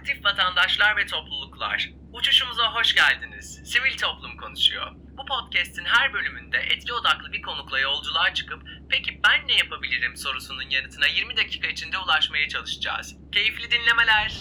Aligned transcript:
Aktif 0.00 0.24
vatandaşlar 0.24 0.96
ve 0.96 1.06
topluluklar, 1.06 1.90
uçuşumuza 2.12 2.74
hoş 2.74 2.94
geldiniz. 2.94 3.60
Sivil 3.64 3.96
Toplum 3.98 4.36
konuşuyor. 4.36 4.86
Bu 4.94 5.26
podcast'in 5.26 5.84
her 5.84 6.12
bölümünde 6.12 6.58
etki 6.58 6.92
odaklı 6.92 7.32
bir 7.32 7.42
konukla 7.42 7.78
yolculuğa 7.78 8.34
çıkıp 8.34 8.62
peki 8.88 9.20
ben 9.24 9.48
ne 9.48 9.56
yapabilirim 9.56 10.16
sorusunun 10.16 10.70
yanıtına 10.70 11.06
20 11.06 11.36
dakika 11.36 11.68
içinde 11.68 11.98
ulaşmaya 11.98 12.48
çalışacağız. 12.48 13.16
Keyifli 13.32 13.70
dinlemeler. 13.70 14.34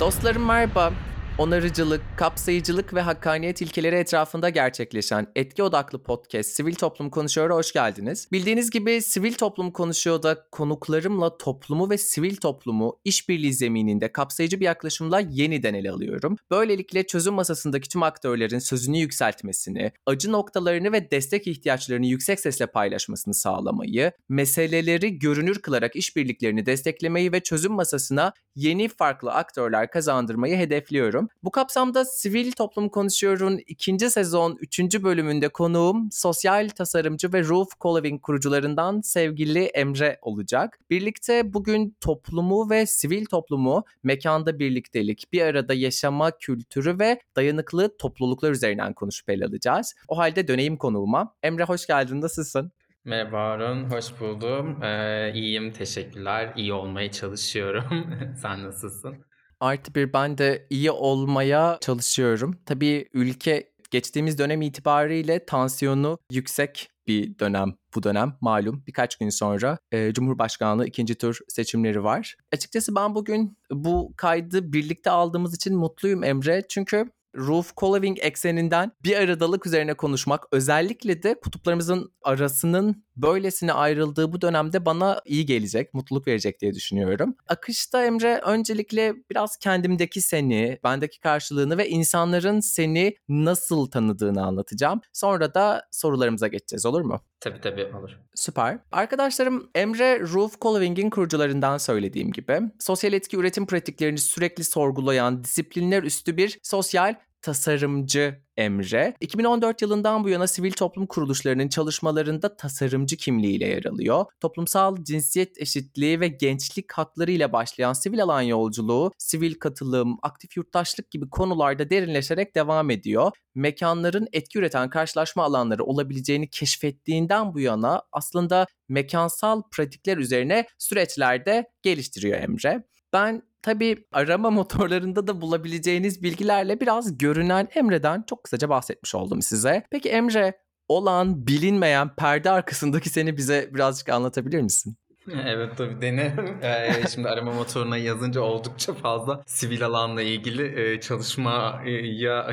Dostlarım 0.00 0.46
merhaba. 0.46 0.92
Onarıcılık, 1.38 2.00
kapsayıcılık 2.16 2.94
ve 2.94 3.00
hakkaniyet 3.00 3.62
ilkeleri 3.62 3.96
etrafında 3.96 4.48
gerçekleşen 4.48 5.26
etki 5.36 5.62
odaklı 5.62 6.02
podcast 6.02 6.50
Sivil 6.50 6.74
Toplum 6.74 7.10
Konuşuyor'a 7.10 7.54
hoş 7.54 7.72
geldiniz. 7.72 8.28
Bildiğiniz 8.32 8.70
gibi 8.70 9.02
Sivil 9.02 9.34
Toplum 9.34 9.70
Konuşuyor'da 9.70 10.46
konuklarımla 10.52 11.38
toplumu 11.38 11.90
ve 11.90 11.98
sivil 11.98 12.36
toplumu 12.36 13.00
işbirliği 13.04 13.52
zemininde 13.52 14.12
kapsayıcı 14.12 14.60
bir 14.60 14.64
yaklaşımla 14.64 15.20
yeniden 15.20 15.74
ele 15.74 15.90
alıyorum. 15.90 16.36
Böylelikle 16.50 17.06
çözüm 17.06 17.34
masasındaki 17.34 17.88
tüm 17.88 18.02
aktörlerin 18.02 18.58
sözünü 18.58 18.98
yükseltmesini, 18.98 19.92
acı 20.06 20.32
noktalarını 20.32 20.92
ve 20.92 21.10
destek 21.10 21.46
ihtiyaçlarını 21.46 22.06
yüksek 22.06 22.40
sesle 22.40 22.66
paylaşmasını 22.66 23.34
sağlamayı, 23.34 24.12
meseleleri 24.28 25.18
görünür 25.18 25.58
kılarak 25.58 25.96
işbirliklerini 25.96 26.66
desteklemeyi 26.66 27.32
ve 27.32 27.40
çözüm 27.40 27.72
masasına 27.72 28.32
yeni 28.56 28.88
farklı 28.88 29.32
aktörler 29.32 29.90
kazandırmayı 29.90 30.56
hedefliyorum. 30.56 31.27
Bu 31.42 31.50
kapsamda 31.50 32.04
Sivil 32.04 32.52
Toplum 32.52 32.88
Konuşuyor'un 32.88 33.60
ikinci 33.66 34.10
sezon 34.10 34.56
üçüncü 34.60 35.02
bölümünde 35.02 35.48
konuğum 35.48 36.08
sosyal 36.12 36.68
tasarımcı 36.68 37.32
ve 37.32 37.44
Roof 37.44 37.68
Co-Living 37.80 38.20
kurucularından 38.20 39.00
sevgili 39.00 39.64
Emre 39.64 40.18
olacak. 40.22 40.78
Birlikte 40.90 41.54
bugün 41.54 41.96
toplumu 42.00 42.70
ve 42.70 42.86
sivil 42.86 43.26
toplumu, 43.26 43.84
mekanda 44.02 44.58
birliktelik, 44.58 45.32
bir 45.32 45.42
arada 45.42 45.74
yaşama 45.74 46.30
kültürü 46.30 46.98
ve 46.98 47.20
dayanıklı 47.36 47.96
topluluklar 47.98 48.50
üzerinden 48.50 48.92
konuşup 48.92 49.30
ele 49.30 49.44
alacağız. 49.44 49.94
O 50.08 50.18
halde 50.18 50.48
döneyim 50.48 50.76
konuğuma. 50.76 51.34
Emre 51.42 51.64
hoş 51.64 51.86
geldin, 51.86 52.20
nasılsın? 52.20 52.72
Merhaba 53.04 53.40
Harun, 53.40 53.90
hoş 53.90 54.20
buldum. 54.20 54.82
Ee, 54.82 55.32
iyiyim, 55.34 55.72
teşekkürler. 55.72 56.52
İyi 56.56 56.72
olmaya 56.72 57.12
çalışıyorum. 57.12 58.06
Sen 58.42 58.64
nasılsın? 58.64 59.27
Artı 59.60 59.94
bir 59.94 60.12
ben 60.12 60.38
de 60.38 60.66
iyi 60.70 60.90
olmaya 60.90 61.78
çalışıyorum. 61.80 62.58
Tabii 62.66 63.08
ülke 63.12 63.70
geçtiğimiz 63.90 64.38
dönem 64.38 64.62
itibariyle 64.62 65.46
tansiyonu 65.46 66.18
yüksek 66.32 66.88
bir 67.06 67.38
dönem 67.38 67.74
bu 67.94 68.02
dönem 68.02 68.36
malum 68.40 68.82
birkaç 68.86 69.16
gün 69.16 69.30
sonra 69.30 69.78
e, 69.92 70.12
Cumhurbaşkanlığı 70.12 70.86
ikinci 70.86 71.14
tur 71.14 71.38
seçimleri 71.48 72.04
var. 72.04 72.36
Açıkçası 72.52 72.94
ben 72.94 73.14
bugün 73.14 73.58
bu 73.70 74.12
kaydı 74.16 74.72
birlikte 74.72 75.10
aldığımız 75.10 75.54
için 75.54 75.76
mutluyum 75.76 76.24
Emre 76.24 76.64
çünkü 76.68 77.10
Roof 77.36 77.72
Co-Living 77.76 78.18
ekseninden 78.20 78.92
bir 79.04 79.16
aradalık 79.16 79.66
üzerine 79.66 79.94
konuşmak 79.94 80.44
özellikle 80.52 81.22
de 81.22 81.40
kutuplarımızın 81.40 82.12
arasının 82.22 83.04
böylesine 83.22 83.72
ayrıldığı 83.72 84.32
bu 84.32 84.40
dönemde 84.40 84.84
bana 84.84 85.20
iyi 85.24 85.46
gelecek, 85.46 85.94
mutluluk 85.94 86.26
verecek 86.26 86.60
diye 86.60 86.74
düşünüyorum. 86.74 87.36
Akışta 87.48 88.04
Emre 88.04 88.40
öncelikle 88.44 89.14
biraz 89.30 89.56
kendimdeki 89.56 90.20
seni, 90.20 90.78
bendeki 90.84 91.20
karşılığını 91.20 91.78
ve 91.78 91.88
insanların 91.88 92.60
seni 92.60 93.16
nasıl 93.28 93.86
tanıdığını 93.86 94.44
anlatacağım. 94.44 95.00
Sonra 95.12 95.54
da 95.54 95.88
sorularımıza 95.90 96.46
geçeceğiz 96.48 96.86
olur 96.86 97.00
mu? 97.00 97.20
Tabii 97.40 97.60
tabii 97.60 97.84
olur. 97.84 98.10
Süper. 98.34 98.78
Arkadaşlarım 98.92 99.70
Emre 99.74 100.20
Roof 100.20 100.54
Co-Living'in 100.54 101.10
kurucularından 101.10 101.78
söylediğim 101.78 102.32
gibi 102.32 102.60
sosyal 102.78 103.12
etki 103.12 103.36
üretim 103.36 103.66
pratiklerini 103.66 104.18
sürekli 104.18 104.64
sorgulayan 104.64 105.44
disiplinler 105.44 106.02
üstü 106.02 106.36
bir 106.36 106.58
sosyal 106.62 107.14
tasarımcı 107.42 108.42
Emre. 108.56 109.14
2014 109.20 109.82
yılından 109.82 110.24
bu 110.24 110.28
yana 110.28 110.46
sivil 110.46 110.72
toplum 110.72 111.06
kuruluşlarının 111.06 111.68
çalışmalarında 111.68 112.56
tasarımcı 112.56 113.16
kimliğiyle 113.16 113.66
yer 113.66 113.84
alıyor. 113.84 114.24
Toplumsal 114.40 114.96
cinsiyet 115.04 115.58
eşitliği 115.58 116.20
ve 116.20 116.28
gençlik 116.28 116.92
hakları 116.92 117.30
ile 117.30 117.52
başlayan 117.52 117.92
sivil 117.92 118.22
alan 118.22 118.42
yolculuğu, 118.42 119.12
sivil 119.18 119.54
katılım, 119.54 120.18
aktif 120.22 120.56
yurttaşlık 120.56 121.10
gibi 121.10 121.30
konularda 121.30 121.90
derinleşerek 121.90 122.54
devam 122.54 122.90
ediyor. 122.90 123.32
Mekanların 123.54 124.28
etki 124.32 124.58
üreten 124.58 124.90
karşılaşma 124.90 125.44
alanları 125.44 125.84
olabileceğini 125.84 126.50
keşfettiğinden 126.50 127.54
bu 127.54 127.60
yana 127.60 128.02
aslında 128.12 128.66
mekansal 128.88 129.62
pratikler 129.70 130.16
üzerine 130.16 130.66
süreçlerde 130.78 131.70
geliştiriyor 131.82 132.38
Emre. 132.38 132.84
Ben 133.12 133.42
tabii 133.62 134.06
arama 134.12 134.50
motorlarında 134.58 135.26
da 135.26 135.40
bulabileceğiniz 135.40 136.22
bilgilerle 136.22 136.80
biraz 136.80 137.18
görünen 137.18 137.68
Emre'den 137.74 138.24
çok 138.26 138.44
kısaca 138.44 138.68
bahsetmiş 138.68 139.14
oldum 139.14 139.42
size. 139.42 139.82
Peki 139.90 140.08
Emre 140.08 140.54
olan 140.88 141.46
bilinmeyen 141.46 142.14
perde 142.14 142.50
arkasındaki 142.50 143.08
seni 143.08 143.36
bize 143.36 143.70
birazcık 143.74 144.08
anlatabilir 144.08 144.60
misin? 144.60 144.96
Evet 145.46 145.76
tabii 145.76 146.02
denerim. 146.02 146.58
Ee, 146.62 147.08
şimdi 147.14 147.28
arama 147.28 147.52
motoruna 147.52 147.96
yazınca 147.96 148.40
oldukça 148.40 148.94
fazla 148.94 149.42
sivil 149.46 149.84
alanla 149.84 150.22
ilgili 150.22 150.80
e, 150.80 151.00
çalışmaya 151.00 151.82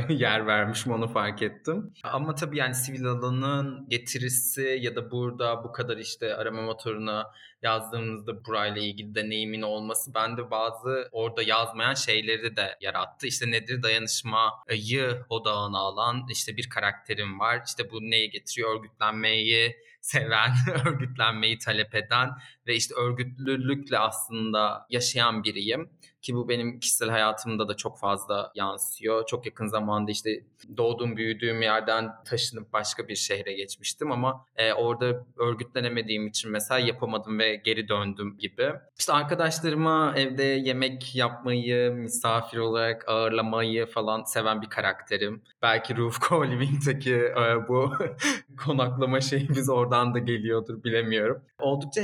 yer 0.09 0.47
vermişim 0.47 0.91
onu 0.91 1.07
fark 1.07 1.41
ettim. 1.41 1.93
Ama 2.03 2.35
tabii 2.35 2.57
yani 2.57 2.75
sivil 2.75 3.05
alanın 3.05 3.89
getirisi 3.89 4.79
ya 4.81 4.95
da 4.95 5.11
burada 5.11 5.63
bu 5.63 5.71
kadar 5.71 5.97
işte 5.97 6.35
arama 6.35 6.61
motoruna 6.61 7.25
yazdığımızda 7.65 8.45
burayla 8.45 8.81
ilgili 8.81 9.15
deneyimin 9.15 9.61
olması 9.61 10.13
bende 10.13 10.51
bazı 10.51 11.09
orada 11.11 11.43
yazmayan 11.43 11.93
şeyleri 11.93 12.55
de 12.55 12.77
yarattı. 12.81 13.27
İşte 13.27 13.51
nedir 13.51 13.83
dayanışmayı 13.83 15.25
odağına 15.29 15.79
alan 15.79 16.25
işte 16.29 16.57
bir 16.57 16.69
karakterim 16.69 17.39
var. 17.39 17.61
İşte 17.67 17.91
bu 17.91 18.01
neyi 18.01 18.29
getiriyor? 18.29 18.75
Örgütlenmeyi 18.75 19.75
seven, 20.01 20.51
örgütlenmeyi 20.85 21.57
talep 21.57 21.95
eden 21.95 22.29
ve 22.67 22.75
işte 22.75 22.95
örgütlülükle 22.95 23.99
aslında 23.99 24.85
yaşayan 24.89 25.43
biriyim. 25.43 25.89
Ki 26.21 26.35
bu 26.35 26.49
benim 26.49 26.79
kişisel 26.79 27.09
hayatımda 27.09 27.67
da 27.67 27.75
çok 27.75 27.99
fazla 27.99 28.51
yansıyor. 28.55 29.25
Çok 29.25 29.45
yakın 29.45 29.67
zamanda 29.67 30.11
işte 30.11 30.43
doğduğum 30.77 31.17
büyüdüğüm 31.17 31.61
yerden 31.61 32.11
taşınıp 32.25 32.73
başka 32.73 33.07
bir 33.07 33.15
şehre 33.15 33.53
geçmiştim 33.53 34.11
ama 34.11 34.45
e, 34.55 34.73
orada 34.73 35.25
örgütlenemediğim 35.37 36.27
için 36.27 36.51
mesela 36.51 36.79
yapamadım 36.79 37.39
ve 37.39 37.55
geri 37.55 37.87
döndüm 37.87 38.37
gibi. 38.37 38.73
İşte 38.99 39.13
arkadaşlarıma 39.13 40.13
evde 40.17 40.43
yemek 40.43 41.15
yapmayı, 41.15 41.91
misafir 41.91 42.57
olarak 42.57 43.09
ağırlamayı 43.09 43.85
falan 43.85 44.23
seven 44.23 44.61
bir 44.61 44.69
karakterim. 44.69 45.41
Belki 45.61 45.97
Roof 45.97 46.17
Co-Living'deki 46.21 47.15
e, 47.15 47.67
bu 47.67 47.93
konaklama 48.65 49.21
şeyimiz 49.21 49.69
oradan 49.69 50.13
da 50.13 50.19
geliyordur 50.19 50.83
bilemiyorum. 50.83 51.41
Oldukça 51.59 52.01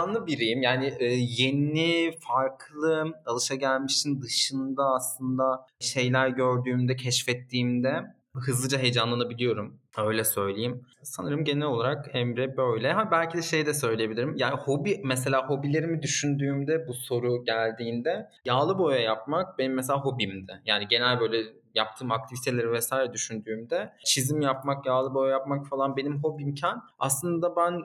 heyecanlı 0.00 0.26
biriyim. 0.26 0.62
Yani 0.62 0.94
e, 1.00 1.04
yeni, 1.14 2.12
farklı, 2.20 3.14
alışagelmişin 3.26 4.22
dışında 4.22 4.84
aslında 4.84 5.66
şeyler 5.80 6.28
gördüğümde, 6.28 6.96
keşfettiğimde 6.96 8.14
hızlıca 8.34 8.78
heyecanlanabiliyorum. 8.78 9.80
Öyle 9.98 10.24
söyleyeyim. 10.24 10.86
Sanırım 11.02 11.44
genel 11.44 11.66
olarak 11.66 12.10
Emre 12.12 12.56
böyle. 12.56 12.92
Ha 12.92 13.08
belki 13.10 13.38
de 13.38 13.42
şey 13.42 13.66
de 13.66 13.74
söyleyebilirim. 13.74 14.36
Yani 14.36 14.54
hobi 14.54 15.00
mesela 15.04 15.48
hobilerimi 15.48 16.02
düşündüğümde 16.02 16.88
bu 16.88 16.94
soru 16.94 17.44
geldiğinde 17.44 18.28
yağlı 18.44 18.78
boya 18.78 18.98
yapmak 18.98 19.58
benim 19.58 19.74
mesela 19.74 20.00
hobimdi. 20.00 20.62
Yani 20.64 20.88
genel 20.88 21.20
böyle 21.20 21.36
yaptığım 21.74 22.12
aktiviteleri 22.12 22.72
vesaire 22.72 23.12
düşündüğümde 23.12 23.92
çizim 24.04 24.40
yapmak, 24.40 24.86
yağlı 24.86 25.14
boya 25.14 25.30
yapmak 25.30 25.66
falan 25.66 25.96
benim 25.96 26.22
hobimken 26.22 26.80
aslında 26.98 27.56
ben 27.56 27.84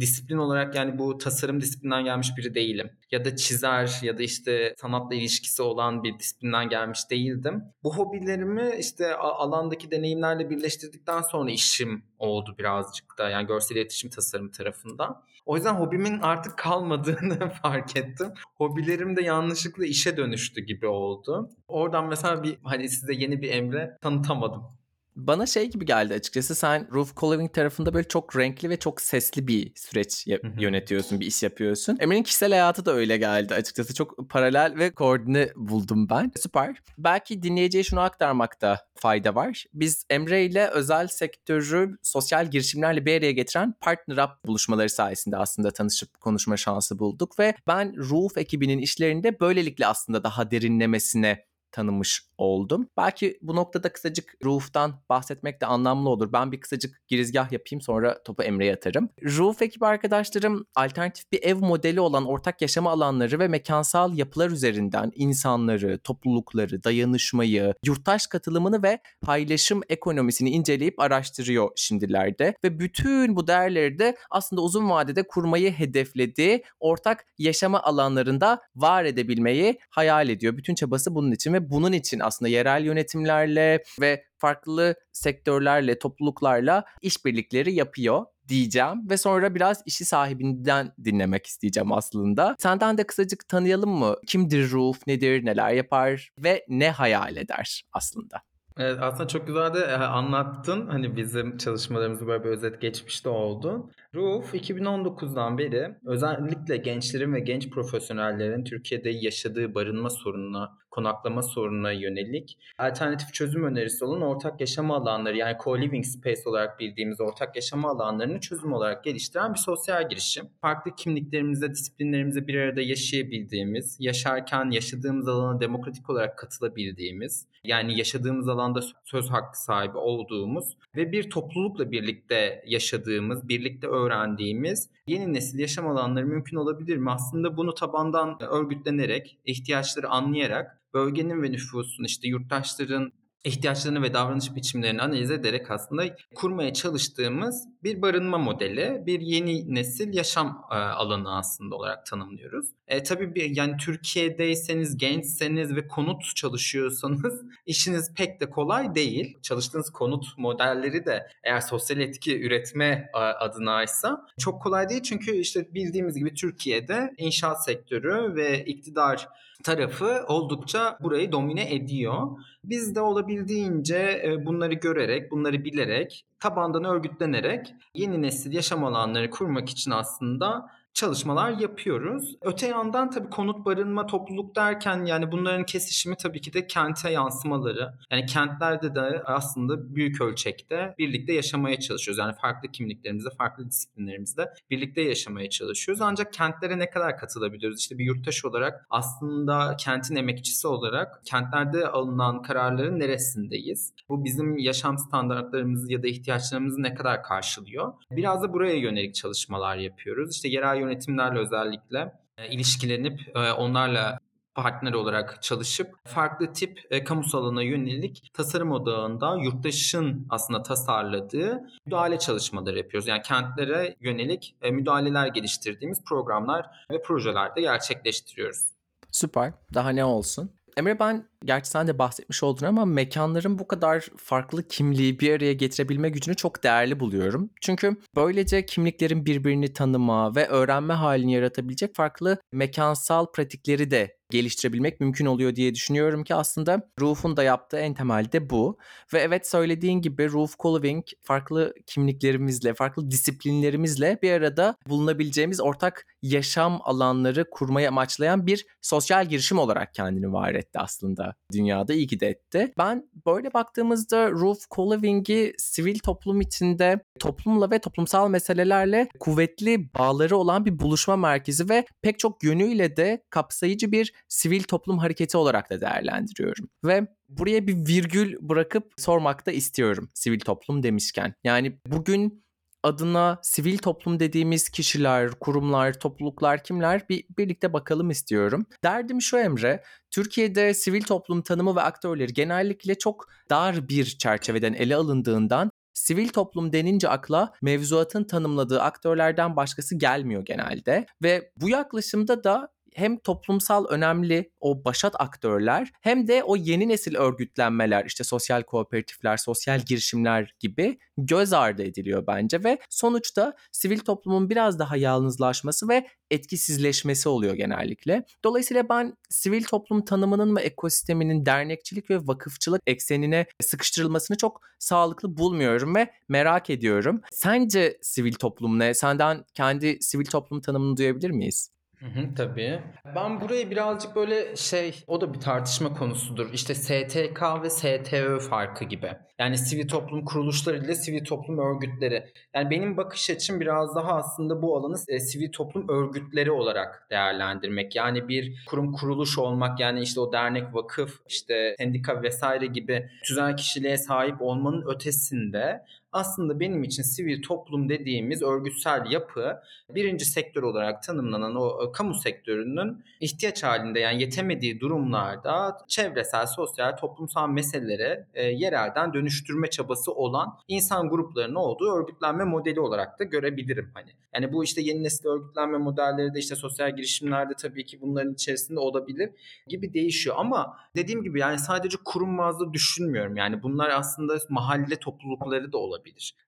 disiplin 0.00 0.36
olarak 0.36 0.74
yani 0.74 0.98
bu 0.98 1.18
tasarım 1.18 1.60
disiplinden 1.60 2.04
gelmiş 2.04 2.28
biri 2.36 2.54
değilim. 2.54 2.90
Ya 3.10 3.24
da 3.24 3.36
çizer 3.36 3.98
ya 4.02 4.18
da 4.18 4.22
işte 4.22 4.74
sanatla 4.78 5.14
ilişkisi 5.14 5.62
olan 5.62 6.02
bir 6.02 6.18
disiplinden 6.18 6.68
gelmiş 6.68 7.10
değildim. 7.10 7.64
Bu 7.82 7.96
hobilerimi 7.96 8.72
işte 8.80 9.14
alandaki 9.14 9.90
deneyimlerle 9.90 10.50
birleştirdikten 10.50 11.22
sonra 11.22 11.50
işim 11.50 12.04
oldu 12.18 12.54
birazcık 12.58 13.18
da 13.18 13.28
yani 13.28 13.46
görsel 13.46 13.76
iletişim 13.76 14.10
tasarım 14.10 14.50
tarafından. 14.50 15.22
O 15.46 15.56
yüzden 15.56 15.74
hobimin 15.74 16.20
artık 16.20 16.58
kalmadığını 16.58 17.50
fark 17.62 17.96
ettim. 17.96 18.32
Hobilerim 18.54 19.16
de 19.16 19.22
yanlışlıkla 19.22 19.86
işe 19.86 20.16
dönüştü 20.16 20.60
gibi 20.60 20.86
oldu. 20.86 21.50
Oradan 21.68 22.08
mesela 22.08 22.42
bir 22.42 22.58
hani 22.62 22.88
size 22.88 23.14
yeni 23.14 23.42
bir 23.42 23.50
Emre 23.50 23.98
tanıtamadım 24.02 24.77
Bana 25.18 25.46
şey 25.46 25.70
gibi 25.70 25.84
geldi 25.84 26.14
açıkçası 26.14 26.54
sen 26.54 26.88
Roof 26.92 27.16
Coloring 27.16 27.52
tarafında 27.54 27.94
böyle 27.94 28.08
çok 28.08 28.36
renkli 28.36 28.70
ve 28.70 28.78
çok 28.78 29.00
sesli 29.00 29.46
bir 29.46 29.72
süreç 29.74 30.26
yönetiyorsun, 30.58 31.20
bir 31.20 31.26
iş 31.26 31.42
yapıyorsun. 31.42 31.96
Emre'nin 32.00 32.22
kişisel 32.22 32.50
hayatı 32.50 32.86
da 32.86 32.92
öyle 32.92 33.16
geldi 33.16 33.54
açıkçası. 33.54 33.94
Çok 33.94 34.30
paralel 34.30 34.74
ve 34.78 34.90
koordine 34.90 35.48
buldum 35.56 36.08
ben. 36.08 36.32
Süper. 36.36 36.76
Belki 36.98 37.42
dinleyiciye 37.42 37.84
şunu 37.84 38.00
aktarmakta 38.00 38.86
fayda 38.94 39.34
var. 39.34 39.64
Biz 39.74 40.04
Emre 40.10 40.44
ile 40.44 40.68
özel 40.68 41.08
sektörü 41.08 41.96
sosyal 42.02 42.50
girişimlerle 42.50 43.06
bir 43.06 43.18
araya 43.18 43.32
getiren 43.32 43.74
Partner 43.80 44.24
Up 44.24 44.30
buluşmaları 44.46 44.90
sayesinde 44.90 45.36
aslında 45.36 45.70
tanışıp 45.70 46.20
konuşma 46.20 46.56
şansı 46.56 46.98
bulduk 46.98 47.38
ve 47.38 47.54
ben 47.66 48.10
Roof 48.10 48.38
ekibinin 48.38 48.78
işlerinde 48.78 49.40
böylelikle 49.40 49.86
aslında 49.86 50.24
daha 50.24 50.50
derinlemesine 50.50 51.44
tanımış 51.72 52.27
oldum. 52.38 52.88
Belki 52.96 53.38
bu 53.42 53.56
noktada 53.56 53.92
kısacık 53.92 54.34
Roof'tan 54.44 54.94
bahsetmek 55.08 55.60
de 55.60 55.66
anlamlı 55.66 56.08
olur. 56.08 56.32
Ben 56.32 56.52
bir 56.52 56.60
kısacık 56.60 57.08
girizgah 57.08 57.52
yapayım 57.52 57.80
sonra 57.80 58.22
topu 58.22 58.42
Emre'ye 58.42 58.74
atarım. 58.74 59.08
Roof 59.22 59.62
ekibi 59.62 59.86
arkadaşlarım 59.86 60.66
alternatif 60.74 61.32
bir 61.32 61.42
ev 61.42 61.56
modeli 61.56 62.00
olan 62.00 62.26
ortak 62.26 62.62
yaşama 62.62 62.90
alanları 62.90 63.38
ve 63.38 63.48
mekansal 63.48 64.18
yapılar 64.18 64.50
üzerinden 64.50 65.12
insanları, 65.14 65.98
toplulukları, 65.98 66.84
dayanışmayı, 66.84 67.74
yurttaş 67.84 68.26
katılımını 68.26 68.82
ve 68.82 68.98
paylaşım 69.22 69.80
ekonomisini 69.88 70.50
inceleyip 70.50 71.00
araştırıyor 71.00 71.70
şimdilerde. 71.76 72.54
Ve 72.64 72.78
bütün 72.78 73.36
bu 73.36 73.46
değerleri 73.46 73.98
de 73.98 74.16
aslında 74.30 74.62
uzun 74.62 74.90
vadede 74.90 75.22
kurmayı 75.22 75.72
hedeflediği 75.72 76.64
ortak 76.80 77.24
yaşama 77.38 77.82
alanlarında 77.82 78.60
var 78.76 79.04
edebilmeyi 79.04 79.78
hayal 79.90 80.28
ediyor. 80.28 80.56
Bütün 80.56 80.74
çabası 80.74 81.14
bunun 81.14 81.32
için 81.32 81.52
ve 81.52 81.70
bunun 81.70 81.92
için 81.92 82.20
aslında 82.28 82.48
yerel 82.48 82.84
yönetimlerle 82.84 83.82
ve 84.00 84.24
farklı 84.38 84.94
sektörlerle, 85.12 85.98
topluluklarla 85.98 86.84
işbirlikleri 87.02 87.74
yapıyor 87.74 88.24
diyeceğim 88.48 89.10
ve 89.10 89.16
sonra 89.16 89.54
biraz 89.54 89.82
işi 89.86 90.04
sahibinden 90.04 90.92
dinlemek 91.04 91.46
isteyeceğim 91.46 91.92
aslında. 91.92 92.56
Senden 92.58 92.98
de 92.98 93.06
kısacık 93.06 93.48
tanıyalım 93.48 93.90
mı? 93.90 94.16
Kimdir 94.26 94.70
Roof, 94.70 95.06
nedir, 95.06 95.46
neler 95.46 95.70
yapar 95.70 96.30
ve 96.38 96.64
ne 96.68 96.90
hayal 96.90 97.36
eder 97.36 97.82
aslında? 97.92 98.42
Evet, 98.80 98.98
aslında 99.02 99.28
çok 99.28 99.46
güzel 99.46 99.74
de 99.74 99.96
anlattın. 99.96 100.86
Hani 100.86 101.16
bizim 101.16 101.58
çalışmalarımızı 101.58 102.26
böyle 102.26 102.44
bir 102.44 102.48
özet 102.48 102.80
geçmişte 102.80 103.28
oldu. 103.28 103.90
Roof 104.14 104.54
2019'dan 104.54 105.58
beri 105.58 105.94
özellikle 106.06 106.76
gençlerin 106.76 107.32
ve 107.32 107.40
genç 107.40 107.70
profesyonellerin 107.70 108.64
Türkiye'de 108.64 109.10
yaşadığı 109.10 109.74
barınma 109.74 110.10
sorununa, 110.10 110.78
konaklama 110.90 111.42
sorununa 111.42 111.92
yönelik 111.92 112.58
alternatif 112.78 113.32
çözüm 113.32 113.64
önerisi 113.64 114.04
olan 114.04 114.22
ortak 114.22 114.60
yaşam 114.60 114.90
alanları 114.90 115.36
yani 115.36 115.56
co-living 115.56 116.04
space 116.04 116.40
olarak 116.46 116.80
bildiğimiz 116.80 117.20
ortak 117.20 117.56
yaşam 117.56 117.84
alanlarını 117.84 118.40
çözüm 118.40 118.72
olarak 118.72 119.04
geliştiren 119.04 119.54
bir 119.54 119.58
sosyal 119.58 120.08
girişim. 120.08 120.48
Farklı 120.60 120.94
kimliklerimizde, 120.96 121.70
disiplinlerimizde 121.70 122.46
bir 122.46 122.60
arada 122.60 122.80
yaşayabildiğimiz, 122.80 123.96
yaşarken 124.00 124.70
yaşadığımız 124.70 125.28
alana 125.28 125.60
demokratik 125.60 126.10
olarak 126.10 126.38
katılabildiğimiz, 126.38 127.46
yani 127.64 127.98
yaşadığımız 127.98 128.48
alanda 128.48 128.80
söz 129.04 129.30
hakkı 129.30 129.62
sahibi 129.62 129.98
olduğumuz 129.98 130.76
ve 130.96 131.12
bir 131.12 131.30
toplulukla 131.30 131.90
birlikte 131.90 132.62
yaşadığımız, 132.66 133.48
birlikte 133.48 133.88
öğrendiğimiz 133.98 134.90
yeni 135.06 135.34
nesil 135.34 135.58
yaşam 135.58 135.86
alanları 135.86 136.26
mümkün 136.26 136.56
olabilir 136.56 136.96
mi? 136.96 137.10
Aslında 137.10 137.56
bunu 137.56 137.74
tabandan 137.74 138.42
örgütlenerek, 138.42 139.38
ihtiyaçları 139.44 140.08
anlayarak 140.08 140.80
bölgenin 140.94 141.42
ve 141.42 141.52
nüfusun 141.52 142.04
işte 142.04 142.28
yurttaşların 142.28 143.12
ihtiyaçlarını 143.44 144.02
ve 144.02 144.14
davranış 144.14 144.54
biçimlerini 144.54 145.02
analiz 145.02 145.30
ederek 145.30 145.70
aslında 145.70 146.16
kurmaya 146.34 146.72
çalıştığımız 146.72 147.68
bir 147.82 148.02
barınma 148.02 148.38
modeli, 148.38 149.02
bir 149.06 149.20
yeni 149.20 149.74
nesil 149.74 150.14
yaşam 150.14 150.66
e, 150.70 150.74
alanı 150.74 151.36
aslında 151.36 151.76
olarak 151.76 152.06
tanımlıyoruz. 152.06 152.66
E, 152.88 153.02
tabii 153.02 153.34
bir, 153.34 153.56
yani 153.56 153.76
Türkiye'deyseniz, 153.76 154.96
gençseniz 154.96 155.76
ve 155.76 155.88
konut 155.88 156.36
çalışıyorsanız 156.36 157.42
işiniz 157.66 158.14
pek 158.14 158.40
de 158.40 158.50
kolay 158.50 158.94
değil. 158.94 159.38
Çalıştığınız 159.42 159.90
konut 159.90 160.38
modelleri 160.38 161.06
de 161.06 161.28
eğer 161.44 161.60
sosyal 161.60 162.00
etki 162.00 162.40
üretme 162.40 163.10
adınaysa 163.14 164.26
çok 164.38 164.62
kolay 164.62 164.88
değil. 164.88 165.02
Çünkü 165.02 165.36
işte 165.36 165.74
bildiğimiz 165.74 166.14
gibi 166.14 166.34
Türkiye'de 166.34 167.14
inşaat 167.18 167.64
sektörü 167.64 168.34
ve 168.34 168.64
iktidar 168.64 169.28
tarafı 169.64 170.24
oldukça 170.28 170.98
burayı 171.00 171.32
domine 171.32 171.74
ediyor. 171.74 172.22
Biz 172.68 172.94
de 172.94 173.00
olabildiğince 173.00 174.34
bunları 174.46 174.74
görerek, 174.74 175.30
bunları 175.30 175.64
bilerek, 175.64 176.26
tabandan 176.40 176.84
örgütlenerek 176.84 177.74
yeni 177.94 178.22
nesil 178.22 178.52
yaşam 178.52 178.84
alanları 178.84 179.30
kurmak 179.30 179.68
için 179.68 179.90
aslında 179.90 180.70
çalışmalar 180.94 181.50
yapıyoruz. 181.50 182.36
Öte 182.42 182.66
yandan 182.66 183.10
tabii 183.10 183.30
konut 183.30 183.66
barınma 183.66 184.06
topluluk 184.06 184.56
derken 184.56 185.04
yani 185.04 185.32
bunların 185.32 185.66
kesişimi 185.66 186.16
tabii 186.16 186.40
ki 186.40 186.52
de 186.52 186.66
kente 186.66 187.10
yansımaları. 187.10 187.94
Yani 188.10 188.26
kentlerde 188.26 188.94
de 188.94 189.22
aslında 189.24 189.94
büyük 189.94 190.20
ölçekte 190.20 190.94
birlikte 190.98 191.32
yaşamaya 191.32 191.80
çalışıyoruz. 191.80 192.18
Yani 192.18 192.34
farklı 192.42 192.72
kimliklerimizde, 192.72 193.30
farklı 193.38 193.70
disiplinlerimizde 193.70 194.52
birlikte 194.70 195.02
yaşamaya 195.02 195.50
çalışıyoruz. 195.50 196.02
Ancak 196.02 196.32
kentlere 196.32 196.78
ne 196.78 196.90
kadar 196.90 197.18
katılabiliyoruz? 197.18 197.80
İşte 197.80 197.98
bir 197.98 198.04
yurttaş 198.04 198.44
olarak 198.44 198.86
aslında 198.90 199.76
kentin 199.76 200.16
emekçisi 200.16 200.68
olarak 200.68 201.20
kentlerde 201.24 201.88
alınan 201.88 202.42
kararların 202.42 203.00
neresindeyiz? 203.00 203.92
Bu 204.08 204.24
bizim 204.24 204.58
yaşam 204.58 204.98
standartlarımızı 204.98 205.92
ya 205.92 206.02
da 206.02 206.06
ihtiyaçlarımızı 206.06 206.82
ne 206.82 206.94
kadar 206.94 207.22
karşılıyor? 207.22 207.92
Biraz 208.10 208.42
da 208.42 208.52
buraya 208.52 208.74
yönelik 208.76 209.14
çalışmalar 209.14 209.76
yapıyoruz. 209.76 210.34
İşte 210.34 210.48
yerel 210.48 210.77
yönetimlerle 210.78 211.38
özellikle 211.38 212.12
e, 212.38 212.48
ilişkilenip 212.48 213.20
e, 213.34 213.52
onlarla 213.52 214.18
partner 214.54 214.92
olarak 214.92 215.42
çalışıp 215.42 215.94
farklı 216.04 216.52
tip 216.52 216.80
e, 216.90 217.04
kamusal 217.04 217.44
alana 217.44 217.62
yönelik 217.62 218.30
tasarım 218.34 218.72
odağında 218.72 219.36
yurttaşın 219.36 220.26
aslında 220.30 220.62
tasarladığı 220.62 221.60
müdahale 221.86 222.18
çalışmaları 222.18 222.78
yapıyoruz. 222.78 223.08
Yani 223.08 223.22
kentlere 223.22 223.96
yönelik 224.00 224.54
e, 224.62 224.70
müdahaleler 224.70 225.26
geliştirdiğimiz 225.26 226.04
programlar 226.04 226.66
ve 226.90 227.02
projelerde 227.02 227.60
gerçekleştiriyoruz. 227.60 228.66
Süper. 229.10 229.52
Daha 229.74 229.90
ne 229.90 230.04
olsun? 230.04 230.50
Emre 230.78 230.98
ben 230.98 231.24
gerçi 231.44 231.70
sen 231.70 231.86
de 231.86 231.98
bahsetmiş 231.98 232.42
oldun 232.42 232.66
ama 232.66 232.84
mekanların 232.84 233.58
bu 233.58 233.68
kadar 233.68 234.08
farklı 234.16 234.68
kimliği 234.68 235.20
bir 235.20 235.32
araya 235.32 235.52
getirebilme 235.52 236.08
gücünü 236.08 236.36
çok 236.36 236.64
değerli 236.64 237.00
buluyorum. 237.00 237.50
Çünkü 237.60 237.96
böylece 238.16 238.66
kimliklerin 238.66 239.26
birbirini 239.26 239.72
tanıma 239.72 240.34
ve 240.36 240.48
öğrenme 240.48 240.94
halini 240.94 241.32
yaratabilecek 241.32 241.94
farklı 241.94 242.38
mekansal 242.52 243.26
pratikleri 243.26 243.90
de 243.90 244.17
geliştirebilmek 244.30 245.00
mümkün 245.00 245.26
oluyor 245.26 245.56
diye 245.56 245.74
düşünüyorum 245.74 246.24
ki 246.24 246.34
aslında 246.34 246.90
Roof'un 247.00 247.36
da 247.36 247.42
yaptığı 247.42 247.78
en 247.78 247.94
temelde 247.94 248.50
bu. 248.50 248.78
Ve 249.12 249.18
evet 249.20 249.46
söylediğin 249.46 250.00
gibi 250.02 250.32
Roof 250.32 250.58
Colving 250.58 251.04
farklı 251.22 251.74
kimliklerimizle, 251.86 252.74
farklı 252.74 253.10
disiplinlerimizle 253.10 254.18
bir 254.22 254.32
arada 254.32 254.76
bulunabileceğimiz 254.88 255.60
ortak 255.60 256.06
yaşam 256.22 256.80
alanları 256.84 257.50
kurmayı 257.50 257.88
amaçlayan 257.88 258.46
bir 258.46 258.66
sosyal 258.82 259.26
girişim 259.26 259.58
olarak 259.58 259.94
kendini 259.94 260.32
var 260.32 260.54
etti 260.54 260.78
aslında 260.78 261.34
dünyada. 261.52 261.92
iyi 261.92 262.06
ki 262.06 262.20
de 262.20 262.26
etti. 262.26 262.72
Ben 262.78 263.10
böyle 263.26 263.54
baktığımızda 263.54 264.30
Roof 264.30 264.58
Colving'i 264.70 265.52
sivil 265.58 265.98
toplum 265.98 266.40
içinde 266.40 267.00
toplumla 267.18 267.70
ve 267.70 267.78
toplumsal 267.78 268.28
meselelerle 268.28 269.08
kuvvetli 269.20 269.94
bağları 269.94 270.36
olan 270.36 270.64
bir 270.66 270.78
buluşma 270.78 271.16
merkezi 271.16 271.68
ve 271.68 271.84
pek 272.02 272.18
çok 272.18 272.44
yönüyle 272.44 272.96
de 272.96 273.22
kapsayıcı 273.30 273.92
bir 273.92 274.12
sivil 274.28 274.62
toplum 274.62 274.98
hareketi 274.98 275.36
olarak 275.36 275.70
da 275.70 275.80
değerlendiriyorum. 275.80 276.68
Ve 276.84 277.06
buraya 277.28 277.66
bir 277.66 277.76
virgül 277.76 278.36
bırakıp 278.40 278.92
sormak 278.96 279.46
da 279.46 279.52
istiyorum 279.52 280.08
sivil 280.14 280.40
toplum 280.40 280.82
demişken. 280.82 281.34
Yani 281.44 281.78
bugün 281.86 282.44
adına 282.82 283.38
sivil 283.42 283.78
toplum 283.78 284.20
dediğimiz 284.20 284.68
kişiler, 284.68 285.30
kurumlar, 285.30 286.00
topluluklar 286.00 286.64
kimler 286.64 287.08
bir 287.08 287.24
birlikte 287.38 287.72
bakalım 287.72 288.10
istiyorum. 288.10 288.66
Derdim 288.84 289.22
şu 289.22 289.36
Emre, 289.36 289.82
Türkiye'de 290.10 290.74
sivil 290.74 291.02
toplum 291.02 291.42
tanımı 291.42 291.76
ve 291.76 291.80
aktörleri 291.80 292.32
genellikle 292.32 292.98
çok 292.98 293.28
dar 293.50 293.88
bir 293.88 294.04
çerçeveden 294.04 294.72
ele 294.72 294.96
alındığından 294.96 295.70
sivil 295.94 296.28
toplum 296.28 296.72
denince 296.72 297.08
akla 297.08 297.52
mevzuatın 297.62 298.24
tanımladığı 298.24 298.82
aktörlerden 298.82 299.56
başkası 299.56 299.98
gelmiyor 299.98 300.44
genelde 300.44 301.06
ve 301.22 301.52
bu 301.56 301.68
yaklaşımda 301.68 302.44
da 302.44 302.68
hem 302.98 303.18
toplumsal 303.18 303.84
önemli 303.84 304.50
o 304.60 304.84
başat 304.84 305.20
aktörler 305.20 305.92
hem 306.00 306.28
de 306.28 306.42
o 306.42 306.56
yeni 306.56 306.88
nesil 306.88 307.14
örgütlenmeler 307.16 308.04
işte 308.04 308.24
sosyal 308.24 308.62
kooperatifler, 308.62 309.36
sosyal 309.36 309.80
girişimler 309.80 310.54
gibi 310.60 310.98
göz 311.18 311.52
ardı 311.52 311.82
ediliyor 311.82 312.26
bence 312.26 312.64
ve 312.64 312.78
sonuçta 312.90 313.56
sivil 313.72 313.98
toplumun 313.98 314.50
biraz 314.50 314.78
daha 314.78 314.96
yalnızlaşması 314.96 315.88
ve 315.88 316.08
etkisizleşmesi 316.30 317.28
oluyor 317.28 317.54
genellikle. 317.54 318.24
Dolayısıyla 318.44 318.88
ben 318.88 319.16
sivil 319.30 319.64
toplum 319.64 320.04
tanımının 320.04 320.56
ve 320.56 320.60
ekosisteminin 320.60 321.46
dernekçilik 321.46 322.10
ve 322.10 322.26
vakıfçılık 322.26 322.82
eksenine 322.86 323.46
sıkıştırılmasını 323.60 324.36
çok 324.36 324.60
sağlıklı 324.78 325.36
bulmuyorum 325.36 325.94
ve 325.94 326.10
merak 326.28 326.70
ediyorum. 326.70 327.20
Sence 327.32 327.98
sivil 328.02 328.32
toplum 328.32 328.78
ne? 328.78 328.94
Senden 328.94 329.44
kendi 329.54 329.98
sivil 330.00 330.26
toplum 330.26 330.60
tanımını 330.60 330.96
duyabilir 330.96 331.30
miyiz? 331.30 331.77
Hı 332.00 332.34
tabii. 332.36 332.80
Ben 333.14 333.40
burayı 333.40 333.70
birazcık 333.70 334.16
böyle 334.16 334.56
şey, 334.56 335.04
o 335.06 335.20
da 335.20 335.34
bir 335.34 335.40
tartışma 335.40 335.94
konusudur. 335.94 336.52
İşte 336.52 336.74
STK 336.74 337.42
ve 337.62 337.70
STÖ 337.70 338.38
farkı 338.38 338.84
gibi. 338.84 339.12
Yani 339.38 339.58
sivil 339.58 339.88
toplum 339.88 340.24
kuruluşları 340.24 340.76
ile 340.76 340.94
sivil 340.94 341.24
toplum 341.24 341.58
örgütleri. 341.58 342.24
Yani 342.54 342.70
benim 342.70 342.96
bakış 342.96 343.30
açım 343.30 343.60
biraz 343.60 343.94
daha 343.94 344.12
aslında 344.12 344.62
bu 344.62 344.76
alanı 344.76 344.96
e, 345.08 345.20
sivil 345.20 345.52
toplum 345.52 345.88
örgütleri 345.88 346.50
olarak 346.50 347.06
değerlendirmek. 347.10 347.96
Yani 347.96 348.28
bir 348.28 348.64
kurum 348.66 348.92
kuruluş 348.92 349.38
olmak 349.38 349.80
yani 349.80 350.00
işte 350.00 350.20
o 350.20 350.32
dernek, 350.32 350.74
vakıf, 350.74 351.20
işte 351.28 351.74
sendika 351.78 352.22
vesaire 352.22 352.66
gibi 352.66 353.10
tüzel 353.24 353.56
kişiliğe 353.56 353.96
sahip 353.96 354.42
olmanın 354.42 354.84
ötesinde 354.94 355.84
aslında 356.12 356.60
benim 356.60 356.84
için 356.84 357.02
sivil 357.02 357.42
toplum 357.42 357.88
dediğimiz 357.88 358.42
örgütsel 358.42 359.10
yapı 359.10 359.60
birinci 359.94 360.24
sektör 360.24 360.62
olarak 360.62 361.02
tanımlanan 361.02 361.56
o 361.56 361.84
e, 361.84 361.92
kamu 361.92 362.14
sektörünün 362.14 363.04
ihtiyaç 363.20 363.62
halinde 363.62 364.00
yani 364.00 364.20
yetemediği 364.22 364.80
durumlarda 364.80 365.78
çevresel, 365.88 366.46
sosyal, 366.46 366.96
toplumsal 366.96 367.48
meselelere 367.48 368.26
e, 368.34 368.44
yerelden 368.44 369.14
dönüştürme 369.14 369.70
çabası 369.70 370.12
olan 370.12 370.58
insan 370.68 371.08
gruplarının 371.08 371.54
olduğu 371.54 371.92
örgütlenme 371.92 372.44
modeli 372.44 372.80
olarak 372.80 373.18
da 373.18 373.24
görebilirim 373.24 373.90
hani. 373.94 374.10
Yani 374.34 374.52
bu 374.52 374.64
işte 374.64 374.80
yeni 374.80 375.02
nesil 375.02 375.26
örgütlenme 375.26 375.78
modelleri 375.78 376.34
de 376.34 376.38
işte 376.38 376.56
sosyal 376.56 376.96
girişimlerde 376.96 377.52
tabii 377.54 377.84
ki 377.84 378.00
bunların 378.00 378.32
içerisinde 378.32 378.80
olabilir 378.80 379.30
gibi 379.68 379.94
değişiyor 379.94 380.36
ama 380.38 380.76
dediğim 380.96 381.22
gibi 381.22 381.40
yani 381.40 381.58
sadece 381.58 381.96
kurum 382.04 382.38
bazlı 382.38 382.72
düşünmüyorum. 382.72 383.36
Yani 383.36 383.62
bunlar 383.62 383.90
aslında 383.90 384.38
mahalle 384.48 384.96
toplulukları 384.96 385.72
da 385.72 385.78
olabilir. 385.78 385.97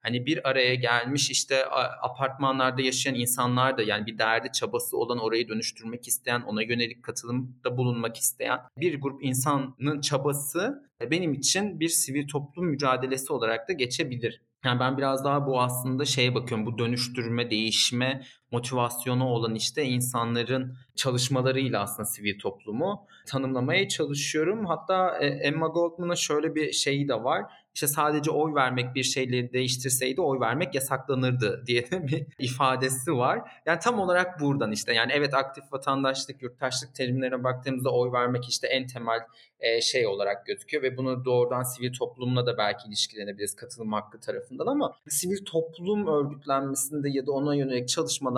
Hani 0.02 0.26
bir 0.26 0.49
araya 0.49 0.75
gelmiş 0.75 1.30
işte 1.30 1.64
apartmanlarda 2.02 2.83
yaşayan 2.83 3.14
insanlar 3.14 3.78
da 3.78 3.83
yani 3.83 4.07
bir 4.07 4.19
derdi 4.19 4.52
çabası 4.52 4.97
olan 4.97 5.19
orayı 5.19 5.49
dönüştürmek 5.49 6.09
isteyen, 6.09 6.40
ona 6.40 6.62
yönelik 6.62 7.02
katılımda 7.02 7.76
bulunmak 7.76 8.16
isteyen 8.16 8.61
bir 8.76 9.00
grup 9.00 9.25
insanın 9.25 10.00
çabası 10.00 10.90
benim 11.11 11.35
için 11.35 11.80
bir 11.80 11.88
sivil 11.88 12.28
toplum 12.28 12.66
mücadelesi 12.66 13.33
olarak 13.33 13.69
da 13.69 13.73
geçebilir. 13.73 14.42
Yani 14.64 14.80
ben 14.80 14.99
biraz 14.99 15.25
daha 15.25 15.47
bu 15.47 15.61
aslında 15.61 16.04
şeye 16.04 16.35
bakıyorum. 16.35 16.66
Bu 16.66 16.78
dönüştürme, 16.78 17.50
değişme 17.50 18.23
motivasyonu 18.50 19.25
olan 19.25 19.54
işte 19.54 19.85
insanların 19.85 20.76
çalışmalarıyla 20.95 21.83
aslında 21.83 22.07
sivil 22.07 22.38
toplumu 22.38 23.07
tanımlamaya 23.26 23.88
çalışıyorum. 23.88 24.66
Hatta 24.66 25.19
e, 25.19 25.26
Emma 25.26 25.66
Goldman'ın 25.66 26.14
şöyle 26.14 26.54
bir 26.54 26.73
şeyi 26.73 27.09
de 27.09 27.14
var. 27.14 27.45
İşte 27.75 27.87
sadece 27.87 28.30
oy 28.30 28.54
vermek 28.54 28.95
bir 28.95 29.02
şeyleri 29.02 29.52
değiştirseydi 29.52 30.21
oy 30.21 30.40
vermek 30.40 30.75
yasaklanırdı 30.75 31.62
diye 31.66 31.90
de 31.90 32.07
bir 32.07 32.26
ifadesi 32.38 33.12
var. 33.12 33.62
Yani 33.66 33.78
tam 33.78 34.00
olarak 34.00 34.40
buradan 34.40 34.73
işte 34.73 34.95
yani 34.95 35.12
evet 35.14 35.35
aktif 35.35 35.73
vatandaşlık, 35.73 36.42
yurttaşlık 36.42 36.95
terimlerine 36.95 37.45
baktığımızda 37.45 37.90
oy 37.90 38.12
vermek 38.12 38.49
işte 38.49 38.66
en 38.66 38.87
temel 38.87 39.21
e, 39.61 39.80
şey 39.80 40.07
olarak 40.07 40.47
gözüküyor 40.47 40.83
ve 40.83 40.97
bunu 40.97 41.25
doğrudan 41.25 41.62
sivil 41.62 41.92
toplumla 41.92 42.47
da 42.47 42.59
belki 42.59 42.88
ilişkilenebiliriz 42.88 43.57
katılım 43.57 43.92
hakkı 43.92 44.21
tarafından 44.21 44.66
ama 44.66 44.97
sivil 45.09 45.45
toplum 45.45 46.07
örgütlenmesinde 46.07 47.11
ya 47.11 47.26
da 47.26 47.33
ona 47.33 47.54
yönelik 47.54 47.90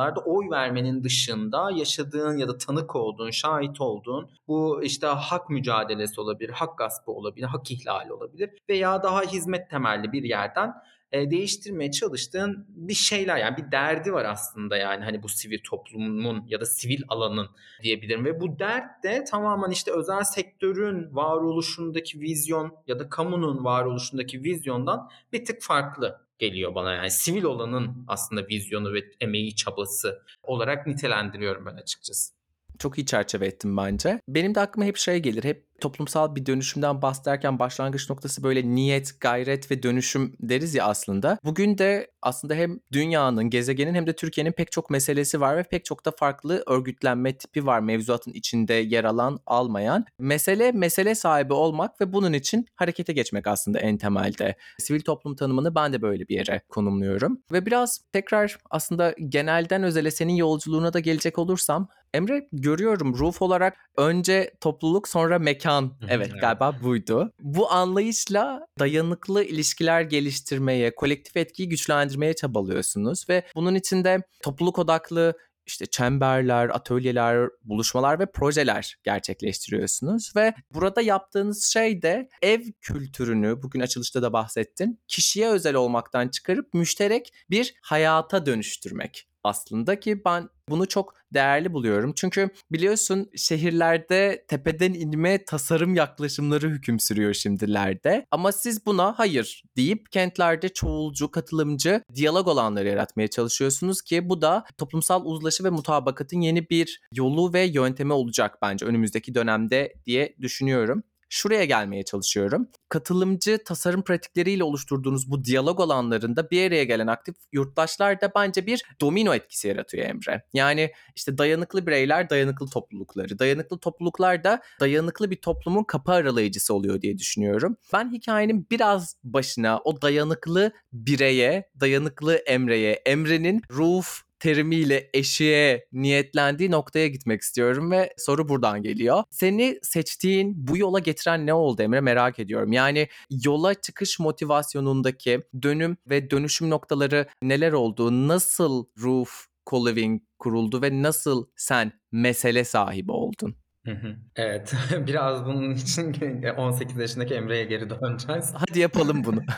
çalışmalarda 0.02 0.20
oy 0.20 0.50
vermenin 0.50 1.04
dışında 1.04 1.70
yaşadığın 1.70 2.36
ya 2.36 2.48
da 2.48 2.58
tanık 2.58 2.96
olduğun, 2.96 3.30
şahit 3.30 3.80
olduğun 3.80 4.30
bu 4.48 4.82
işte 4.82 5.06
hak 5.06 5.50
mücadelesi 5.50 6.20
olabilir, 6.20 6.50
hak 6.50 6.78
gaspı 6.78 7.12
olabilir, 7.12 7.46
hak 7.46 7.70
ihlali 7.70 8.12
olabilir 8.12 8.50
veya 8.68 9.02
daha 9.02 9.22
hizmet 9.22 9.70
temelli 9.70 10.12
bir 10.12 10.22
yerden 10.22 10.72
e, 11.12 11.30
değiştirmeye 11.30 11.90
çalıştığın 11.90 12.66
bir 12.68 12.94
şeyler 12.94 13.36
yani 13.36 13.56
bir 13.56 13.72
derdi 13.72 14.12
var 14.12 14.24
aslında 14.24 14.76
yani 14.76 15.04
hani 15.04 15.22
bu 15.22 15.28
sivil 15.28 15.58
toplumun 15.64 16.44
ya 16.48 16.60
da 16.60 16.66
sivil 16.66 17.02
alanın 17.08 17.48
diyebilirim 17.82 18.24
ve 18.24 18.40
bu 18.40 18.58
dert 18.58 19.04
de 19.04 19.24
tamamen 19.24 19.70
işte 19.70 19.92
özel 19.92 20.24
sektörün 20.24 21.14
varoluşundaki 21.14 22.20
vizyon 22.20 22.72
ya 22.86 22.98
da 22.98 23.08
kamunun 23.08 23.64
varoluşundaki 23.64 24.42
vizyondan 24.42 25.08
bir 25.32 25.44
tık 25.44 25.62
farklı 25.62 26.22
geliyor 26.42 26.74
bana 26.74 26.94
yani 26.94 27.10
sivil 27.10 27.42
olanın 27.42 28.04
aslında 28.08 28.48
vizyonu 28.48 28.94
ve 28.94 29.04
emeği 29.20 29.56
çabası 29.56 30.22
olarak 30.42 30.86
nitelendiriyorum 30.86 31.66
ben 31.66 31.74
açıkçası. 31.74 32.41
Çok 32.82 32.98
iyi 32.98 33.06
çerçeve 33.06 33.46
ettim 33.46 33.76
bence. 33.76 34.20
Benim 34.28 34.54
de 34.54 34.60
aklıma 34.60 34.86
hep 34.86 34.96
şey 34.96 35.18
gelir. 35.18 35.44
Hep 35.44 35.66
toplumsal 35.80 36.36
bir 36.36 36.46
dönüşümden 36.46 37.02
bahsederken 37.02 37.58
başlangıç 37.58 38.10
noktası 38.10 38.42
böyle 38.42 38.74
niyet, 38.74 39.20
gayret 39.20 39.70
ve 39.70 39.82
dönüşüm 39.82 40.32
deriz 40.40 40.74
ya 40.74 40.86
aslında. 40.86 41.38
Bugün 41.44 41.78
de 41.78 42.10
aslında 42.22 42.54
hem 42.54 42.78
dünyanın, 42.92 43.50
gezegenin 43.50 43.94
hem 43.94 44.06
de 44.06 44.12
Türkiye'nin 44.12 44.52
pek 44.52 44.72
çok 44.72 44.90
meselesi 44.90 45.40
var 45.40 45.56
ve 45.56 45.62
pek 45.62 45.84
çok 45.84 46.04
da 46.04 46.10
farklı 46.10 46.62
örgütlenme 46.66 47.38
tipi 47.38 47.66
var 47.66 47.80
mevzuatın 47.80 48.32
içinde 48.32 48.74
yer 48.74 49.04
alan, 49.04 49.40
almayan. 49.46 50.04
Mesele 50.18 50.72
mesele 50.72 51.14
sahibi 51.14 51.52
olmak 51.52 52.00
ve 52.00 52.12
bunun 52.12 52.32
için 52.32 52.66
harekete 52.76 53.12
geçmek 53.12 53.46
aslında 53.46 53.78
en 53.78 53.98
temelde. 53.98 54.56
Sivil 54.78 55.00
toplum 55.00 55.36
tanımını 55.36 55.74
ben 55.74 55.92
de 55.92 56.02
böyle 56.02 56.28
bir 56.28 56.34
yere 56.34 56.60
konumluyorum. 56.68 57.42
Ve 57.52 57.66
biraz 57.66 58.00
tekrar 58.12 58.58
aslında 58.70 59.14
genelden 59.28 59.82
özele 59.82 60.10
senin 60.10 60.34
yolculuğuna 60.34 60.92
da 60.92 61.00
gelecek 61.00 61.38
olursam 61.38 61.88
Emre 62.14 62.48
görüyorum 62.52 63.18
Ruf 63.18 63.42
olarak 63.42 63.76
önce 63.96 64.54
topluluk 64.60 65.08
sonra 65.08 65.38
mekan. 65.38 65.98
Evet 66.08 66.32
galiba 66.40 66.76
buydu. 66.82 67.32
Bu 67.40 67.72
anlayışla 67.72 68.66
dayanıklı 68.78 69.44
ilişkiler 69.44 70.00
geliştirmeye, 70.00 70.94
kolektif 70.94 71.36
etkiyi 71.36 71.68
güçlendirmeye 71.68 72.34
çabalıyorsunuz 72.34 73.28
ve 73.28 73.46
bunun 73.54 73.74
içinde 73.74 74.22
topluluk 74.42 74.78
odaklı 74.78 75.34
işte 75.66 75.86
çemberler, 75.86 76.68
atölyeler, 76.68 77.48
buluşmalar 77.64 78.18
ve 78.18 78.26
projeler 78.26 78.96
gerçekleştiriyorsunuz 79.04 80.32
ve 80.36 80.54
burada 80.74 81.00
yaptığınız 81.00 81.64
şey 81.64 82.02
de 82.02 82.28
ev 82.42 82.60
kültürünü 82.80 83.62
bugün 83.62 83.80
açılışta 83.80 84.22
da 84.22 84.32
bahsettin. 84.32 85.00
Kişiye 85.08 85.48
özel 85.48 85.74
olmaktan 85.74 86.28
çıkarıp 86.28 86.74
müşterek 86.74 87.34
bir 87.50 87.74
hayata 87.82 88.46
dönüştürmek 88.46 89.28
aslında 89.44 90.00
ki 90.00 90.24
ben 90.24 90.48
bunu 90.68 90.88
çok 90.88 91.14
değerli 91.34 91.72
buluyorum. 91.72 92.12
Çünkü 92.16 92.50
biliyorsun 92.72 93.30
şehirlerde 93.36 94.44
tepeden 94.48 94.94
inme 94.94 95.44
tasarım 95.44 95.94
yaklaşımları 95.94 96.68
hüküm 96.70 97.00
sürüyor 97.00 97.34
şimdilerde. 97.34 98.26
Ama 98.30 98.52
siz 98.52 98.86
buna 98.86 99.18
hayır 99.18 99.62
deyip 99.76 100.12
kentlerde 100.12 100.68
çoğulcu, 100.68 101.30
katılımcı, 101.30 102.02
diyalog 102.14 102.48
olanları 102.48 102.88
yaratmaya 102.88 103.28
çalışıyorsunuz 103.28 104.02
ki 104.02 104.28
bu 104.28 104.42
da 104.42 104.64
toplumsal 104.78 105.24
uzlaşı 105.24 105.64
ve 105.64 105.70
mutabakatın 105.70 106.40
yeni 106.40 106.70
bir 106.70 107.00
yolu 107.12 107.52
ve 107.52 107.60
yöntemi 107.60 108.12
olacak 108.12 108.58
bence 108.62 108.86
önümüzdeki 108.86 109.34
dönemde 109.34 109.92
diye 110.06 110.36
düşünüyorum 110.40 111.02
şuraya 111.32 111.64
gelmeye 111.64 112.02
çalışıyorum. 112.02 112.68
Katılımcı 112.88 113.58
tasarım 113.64 114.04
pratikleriyle 114.04 114.64
oluşturduğunuz 114.64 115.30
bu 115.30 115.44
diyalog 115.44 115.80
alanlarında 115.80 116.50
bir 116.50 116.66
araya 116.66 116.84
gelen 116.84 117.06
aktif 117.06 117.36
yurttaşlar 117.52 118.20
da 118.20 118.32
bence 118.34 118.66
bir 118.66 118.82
domino 119.00 119.34
etkisi 119.34 119.68
yaratıyor 119.68 120.06
Emre. 120.06 120.44
Yani 120.52 120.92
işte 121.16 121.38
dayanıklı 121.38 121.86
bireyler 121.86 122.30
dayanıklı 122.30 122.66
toplulukları, 122.66 123.38
dayanıklı 123.38 123.78
topluluklar 123.78 124.44
da 124.44 124.62
dayanıklı 124.80 125.30
bir 125.30 125.36
toplumun 125.36 125.84
kapı 125.84 126.12
aralayıcısı 126.12 126.74
oluyor 126.74 127.02
diye 127.02 127.18
düşünüyorum. 127.18 127.76
Ben 127.92 128.12
hikayenin 128.12 128.66
biraz 128.70 129.16
başına 129.24 129.80
o 129.84 130.02
dayanıklı 130.02 130.72
bireye, 130.92 131.70
dayanıklı 131.80 132.34
Emre'ye, 132.34 132.92
Emre'nin 132.92 133.62
ruh, 133.70 134.04
terimiyle 134.42 135.10
eşiğe 135.14 135.86
niyetlendiği 135.92 136.70
noktaya 136.70 137.08
gitmek 137.08 137.42
istiyorum 137.42 137.90
ve 137.90 138.14
soru 138.18 138.48
buradan 138.48 138.82
geliyor. 138.82 139.24
Seni 139.30 139.78
seçtiğin 139.82 140.68
bu 140.68 140.76
yola 140.76 140.98
getiren 140.98 141.46
ne 141.46 141.54
oldu 141.54 141.82
Emre 141.82 142.00
merak 142.00 142.38
ediyorum. 142.38 142.72
Yani 142.72 143.08
yola 143.44 143.74
çıkış 143.74 144.18
motivasyonundaki 144.18 145.40
dönüm 145.62 145.96
ve 146.06 146.30
dönüşüm 146.30 146.70
noktaları 146.70 147.26
neler 147.42 147.72
oldu? 147.72 148.28
Nasıl 148.28 148.84
Roof 149.02 149.46
Co-Living 149.66 150.20
kuruldu 150.38 150.82
ve 150.82 151.02
nasıl 151.02 151.46
sen 151.56 151.92
mesele 152.12 152.64
sahibi 152.64 153.12
oldun? 153.12 153.61
Hı 153.84 153.90
hı. 153.90 154.16
Evet. 154.36 154.74
Biraz 155.06 155.46
bunun 155.46 155.70
için 155.74 156.16
18 156.56 156.96
yaşındaki 156.96 157.34
Emre'ye 157.34 157.64
geri 157.64 157.90
döneceğiz. 157.90 158.52
Hadi 158.56 158.78
yapalım 158.80 159.24
bunu. 159.24 159.40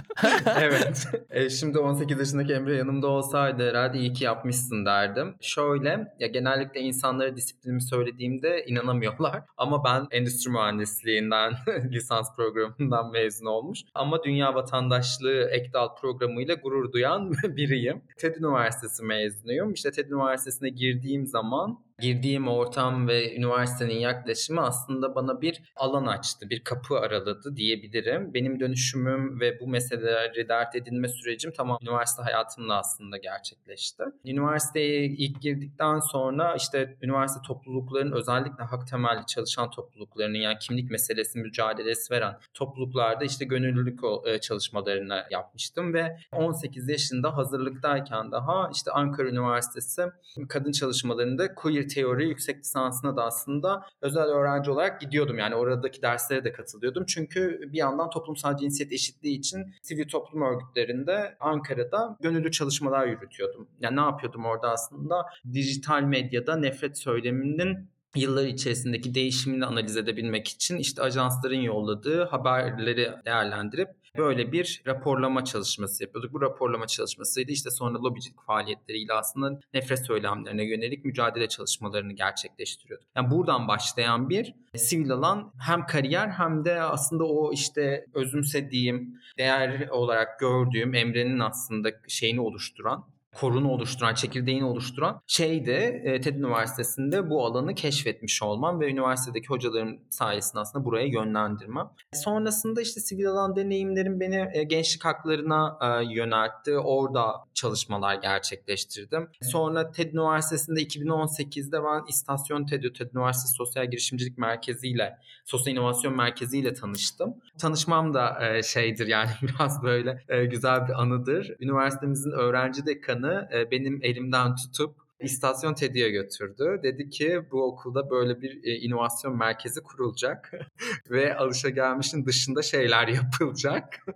Evet. 0.60 1.06
Eee, 1.34 1.50
şimdi 1.50 1.78
18 1.78 2.18
yaşındaki 2.18 2.52
Emre 2.52 2.76
yanımda 2.76 3.06
olsaydı 3.06 3.68
herhâlde 3.70 3.98
iyi 3.98 4.12
ki 4.12 4.24
yapmışsın 4.24 4.86
derdim. 4.86 5.34
Şöyle, 5.40 6.12
ya 6.20 6.26
genellikle 6.26 6.80
insanlara 6.80 7.36
disiplinimi 7.36 7.82
söylediğimde 7.82 8.64
inanamıyorlar 8.66 9.42
ama 9.56 9.84
ben 9.84 10.06
endüstri 10.10 10.50
mühendisliğinden 10.50 11.52
lisans 11.92 12.36
programından 12.36 13.10
mezun 13.10 13.46
olmuş 13.46 13.80
ama 13.94 14.24
dünya 14.24 14.54
vatandaşlığı 14.54 15.48
ek 15.50 15.72
dal 15.72 15.88
programıyla 16.00 16.54
gurur 16.54 16.92
duyan 16.92 17.32
biriyim. 17.56 18.02
TED 18.18 18.34
Üniversitesi 18.36 19.02
mezunuyum. 19.04 19.72
İşte 19.72 19.90
TED 19.90 20.10
Üniversitesi'ne 20.10 20.68
girdiğim 20.68 21.26
zaman 21.26 21.84
girdiğim 21.98 22.48
ortam 22.48 23.08
ve 23.08 23.36
üniversitenin 23.36 23.98
yaklaşımı 23.98 24.60
aslında 24.60 25.14
bana 25.14 25.40
bir 25.40 25.62
alan 25.76 26.06
açtı, 26.06 26.50
bir 26.50 26.64
kapı 26.64 26.98
araladı 26.98 27.56
diyebilirim. 27.56 28.34
Benim 28.34 28.60
dönüşümüm 28.60 29.40
ve 29.40 29.60
bu 29.60 29.68
meseleleri 29.68 30.48
dert 30.48 30.76
edinme 30.76 31.08
sürecim 31.08 31.52
tamam 31.56 31.78
üniversite 31.82 32.22
hayatımda 32.22 32.76
aslında 32.76 33.16
gerçekleşti. 33.16 34.02
Üniversiteye 34.24 35.04
ilk 35.04 35.42
girdikten 35.42 36.00
sonra 36.00 36.54
işte 36.54 36.96
üniversite 37.02 37.40
topluluklarının 37.46 38.12
özellikle 38.12 38.64
hak 38.64 38.86
temelli 38.86 39.26
çalışan 39.26 39.70
topluluklarının 39.70 40.38
yani 40.38 40.58
kimlik 40.58 40.90
meselesi 40.90 41.38
mücadelesi 41.38 42.14
veren 42.14 42.36
topluluklarda 42.54 43.24
işte 43.24 43.44
gönüllülük 43.44 44.00
e, 44.26 44.40
çalışmalarını 44.40 45.24
yapmıştım 45.30 45.94
ve 45.94 46.16
18 46.32 46.88
yaşında 46.88 47.36
hazırlıktayken 47.36 48.32
daha 48.32 48.70
işte 48.74 48.90
Ankara 48.90 49.28
Üniversitesi 49.28 50.02
kadın 50.48 50.72
çalışmalarında 50.72 51.54
queer 51.54 51.83
teori 51.88 52.28
yüksek 52.28 52.58
lisansına 52.58 53.16
da 53.16 53.24
aslında 53.24 53.86
özel 54.00 54.24
öğrenci 54.24 54.70
olarak 54.70 55.00
gidiyordum. 55.00 55.38
Yani 55.38 55.54
oradaki 55.54 56.02
derslere 56.02 56.44
de 56.44 56.52
katılıyordum. 56.52 57.04
Çünkü 57.06 57.60
bir 57.72 57.78
yandan 57.78 58.10
toplumsal 58.10 58.56
cinsiyet 58.56 58.92
eşitliği 58.92 59.38
için 59.38 59.74
sivil 59.82 60.08
toplum 60.08 60.42
örgütlerinde 60.42 61.36
Ankara'da 61.40 62.16
gönüllü 62.20 62.50
çalışmalar 62.50 63.06
yürütüyordum. 63.06 63.68
Yani 63.80 63.96
ne 63.96 64.00
yapıyordum 64.00 64.44
orada 64.44 64.70
aslında? 64.70 65.26
Dijital 65.52 66.02
medyada 66.02 66.56
nefret 66.56 66.98
söyleminin 66.98 67.88
yıllar 68.16 68.46
içerisindeki 68.46 69.14
değişimini 69.14 69.66
analiz 69.66 69.96
edebilmek 69.96 70.48
için 70.48 70.78
işte 70.78 71.02
ajansların 71.02 71.60
yolladığı 71.60 72.24
haberleri 72.24 73.12
değerlendirip 73.26 73.88
böyle 74.18 74.52
bir 74.52 74.82
raporlama 74.86 75.44
çalışması 75.44 76.02
yapıyorduk. 76.02 76.32
Bu 76.32 76.40
raporlama 76.40 76.86
çalışmasıydı 76.86 77.52
işte 77.52 77.70
sonra 77.70 78.02
lobicilik 78.02 78.42
faaliyetleriyle 78.42 79.12
aslında 79.12 79.60
nefret 79.74 80.06
söylemlerine 80.06 80.64
yönelik 80.64 81.04
mücadele 81.04 81.48
çalışmalarını 81.48 82.12
gerçekleştiriyorduk. 82.12 83.08
Yani 83.16 83.30
buradan 83.30 83.68
başlayan 83.68 84.30
bir 84.30 84.54
sivil 84.76 85.12
alan 85.12 85.52
hem 85.58 85.86
kariyer 85.86 86.28
hem 86.28 86.64
de 86.64 86.80
aslında 86.80 87.24
o 87.24 87.52
işte 87.52 88.06
özümsediğim, 88.14 89.20
değer 89.38 89.88
olarak 89.88 90.40
gördüğüm 90.40 90.94
Emre'nin 90.94 91.40
aslında 91.40 91.90
şeyini 92.08 92.40
oluşturan 92.40 93.13
korunu 93.34 93.68
oluşturan, 93.68 94.14
çekirdeğini 94.14 94.64
oluşturan 94.64 95.20
şey 95.26 95.66
de 95.66 96.02
e, 96.04 96.20
TED 96.20 96.36
Üniversitesi'nde 96.36 97.30
bu 97.30 97.46
alanı 97.46 97.74
keşfetmiş 97.74 98.42
olmam 98.42 98.80
ve 98.80 98.90
üniversitedeki 98.90 99.48
hocalarım 99.48 99.98
sayesinde 100.10 100.60
aslında 100.60 100.84
buraya 100.84 101.06
yönlendirmem. 101.06 101.90
Sonrasında 102.12 102.80
işte 102.80 103.00
sivil 103.00 103.28
alan 103.28 103.56
deneyimlerim 103.56 104.20
beni 104.20 104.48
e, 104.52 104.62
gençlik 104.62 105.04
haklarına 105.04 105.78
e, 105.82 106.14
yöneltti. 106.14 106.78
Orada 106.78 107.44
çalışmalar 107.54 108.14
gerçekleştirdim. 108.14 109.28
Sonra 109.42 109.90
TED 109.90 110.12
Üniversitesi'nde 110.12 110.82
2018'de 110.82 111.82
ben 111.82 112.04
İstasyon 112.08 112.66
TED, 112.66 112.82
TED 112.94 113.10
Üniversitesi 113.14 113.54
Sosyal 113.54 113.90
Girişimcilik 113.90 114.38
Merkezi 114.38 114.88
ile, 114.88 115.18
Sosyal 115.44 115.76
İnovasyon 115.76 116.16
Merkezi 116.16 116.58
ile 116.58 116.74
tanıştım. 116.74 117.34
Tanışmam 117.58 118.14
da 118.14 118.46
e, 118.46 118.62
şeydir 118.62 119.06
yani 119.06 119.30
biraz 119.42 119.82
böyle 119.82 120.24
e, 120.28 120.44
güzel 120.44 120.88
bir 120.88 121.02
anıdır. 121.02 121.56
Üniversitemizin 121.60 122.30
öğrenci 122.30 122.86
dekanı 122.86 123.23
e, 123.28 123.70
benim 123.70 124.00
elimden 124.02 124.54
tutup 124.54 125.04
İstasyon 125.20 125.74
TED'ye 125.74 126.10
götürdü. 126.10 126.80
Dedi 126.82 127.10
ki 127.10 127.42
bu 127.50 127.64
okulda 127.64 128.10
böyle 128.10 128.40
bir 128.42 128.64
e, 128.64 128.76
inovasyon 128.76 129.36
merkezi 129.38 129.82
kurulacak 129.82 130.52
ve 131.10 131.36
alışagelmişin 131.36 132.26
dışında 132.26 132.62
şeyler 132.62 133.08
yapılacak. 133.20 134.06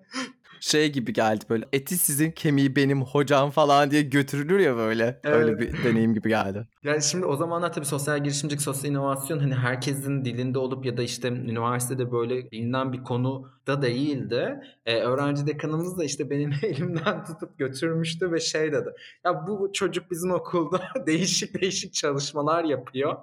Şey 0.61 0.93
gibi 0.93 1.13
geldi 1.13 1.45
böyle 1.51 1.65
eti 1.73 1.97
sizin 1.99 2.31
kemiği 2.31 2.77
benim 2.77 3.03
hocam 3.03 3.51
falan 3.51 3.91
diye 3.91 4.03
götürülür 4.03 4.59
ya 4.59 4.77
böyle. 4.77 5.21
Öyle 5.25 5.51
Evet. 5.51 5.61
bir 5.61 5.85
deneyim 5.85 6.15
gibi 6.15 6.29
geldi. 6.29 6.67
Yani 6.85 7.03
şimdi 7.03 7.27
o 7.27 7.37
zamanlar 7.37 7.73
tabii 7.73 7.85
sosyal 7.87 8.25
girişimcilik, 8.25 8.63
sosyal 8.63 8.91
inovasyon 8.93 9.39
hani 9.39 9.55
herkesin 9.55 10.25
dilinde 10.25 10.59
olup 10.59 10.87
ya 10.87 10.97
da 10.97 11.03
işte 11.03 11.29
üniversitede 11.29 12.13
böyle 12.13 12.51
bilinen 12.51 12.93
bir 12.93 13.03
konu 13.05 13.49
da 13.67 13.83
değildi. 13.83 14.61
Ee, 14.87 15.01
öğrenci 15.01 15.47
dekanımız 15.47 15.99
da 15.99 16.05
işte 16.05 16.31
benim 16.31 16.53
elimden 16.63 17.25
tutup 17.25 17.59
götürmüştü 17.59 18.33
ve 18.33 18.41
şey 18.41 18.73
dedi. 18.73 18.89
Ya 19.25 19.47
bu 19.47 19.71
çocuk 19.73 20.11
bizim 20.11 20.31
okulda 20.31 20.81
değişik 21.07 21.61
değişik 21.61 21.95
çalışmalar 21.95 22.65
yapıyor. 22.65 23.17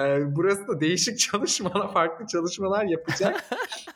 Ee, 0.00 0.36
burası 0.36 0.68
da 0.68 0.80
değişik 0.80 1.18
çalışmalar, 1.18 1.92
farklı 1.92 2.26
çalışmalar 2.26 2.84
yapacak. 2.84 3.44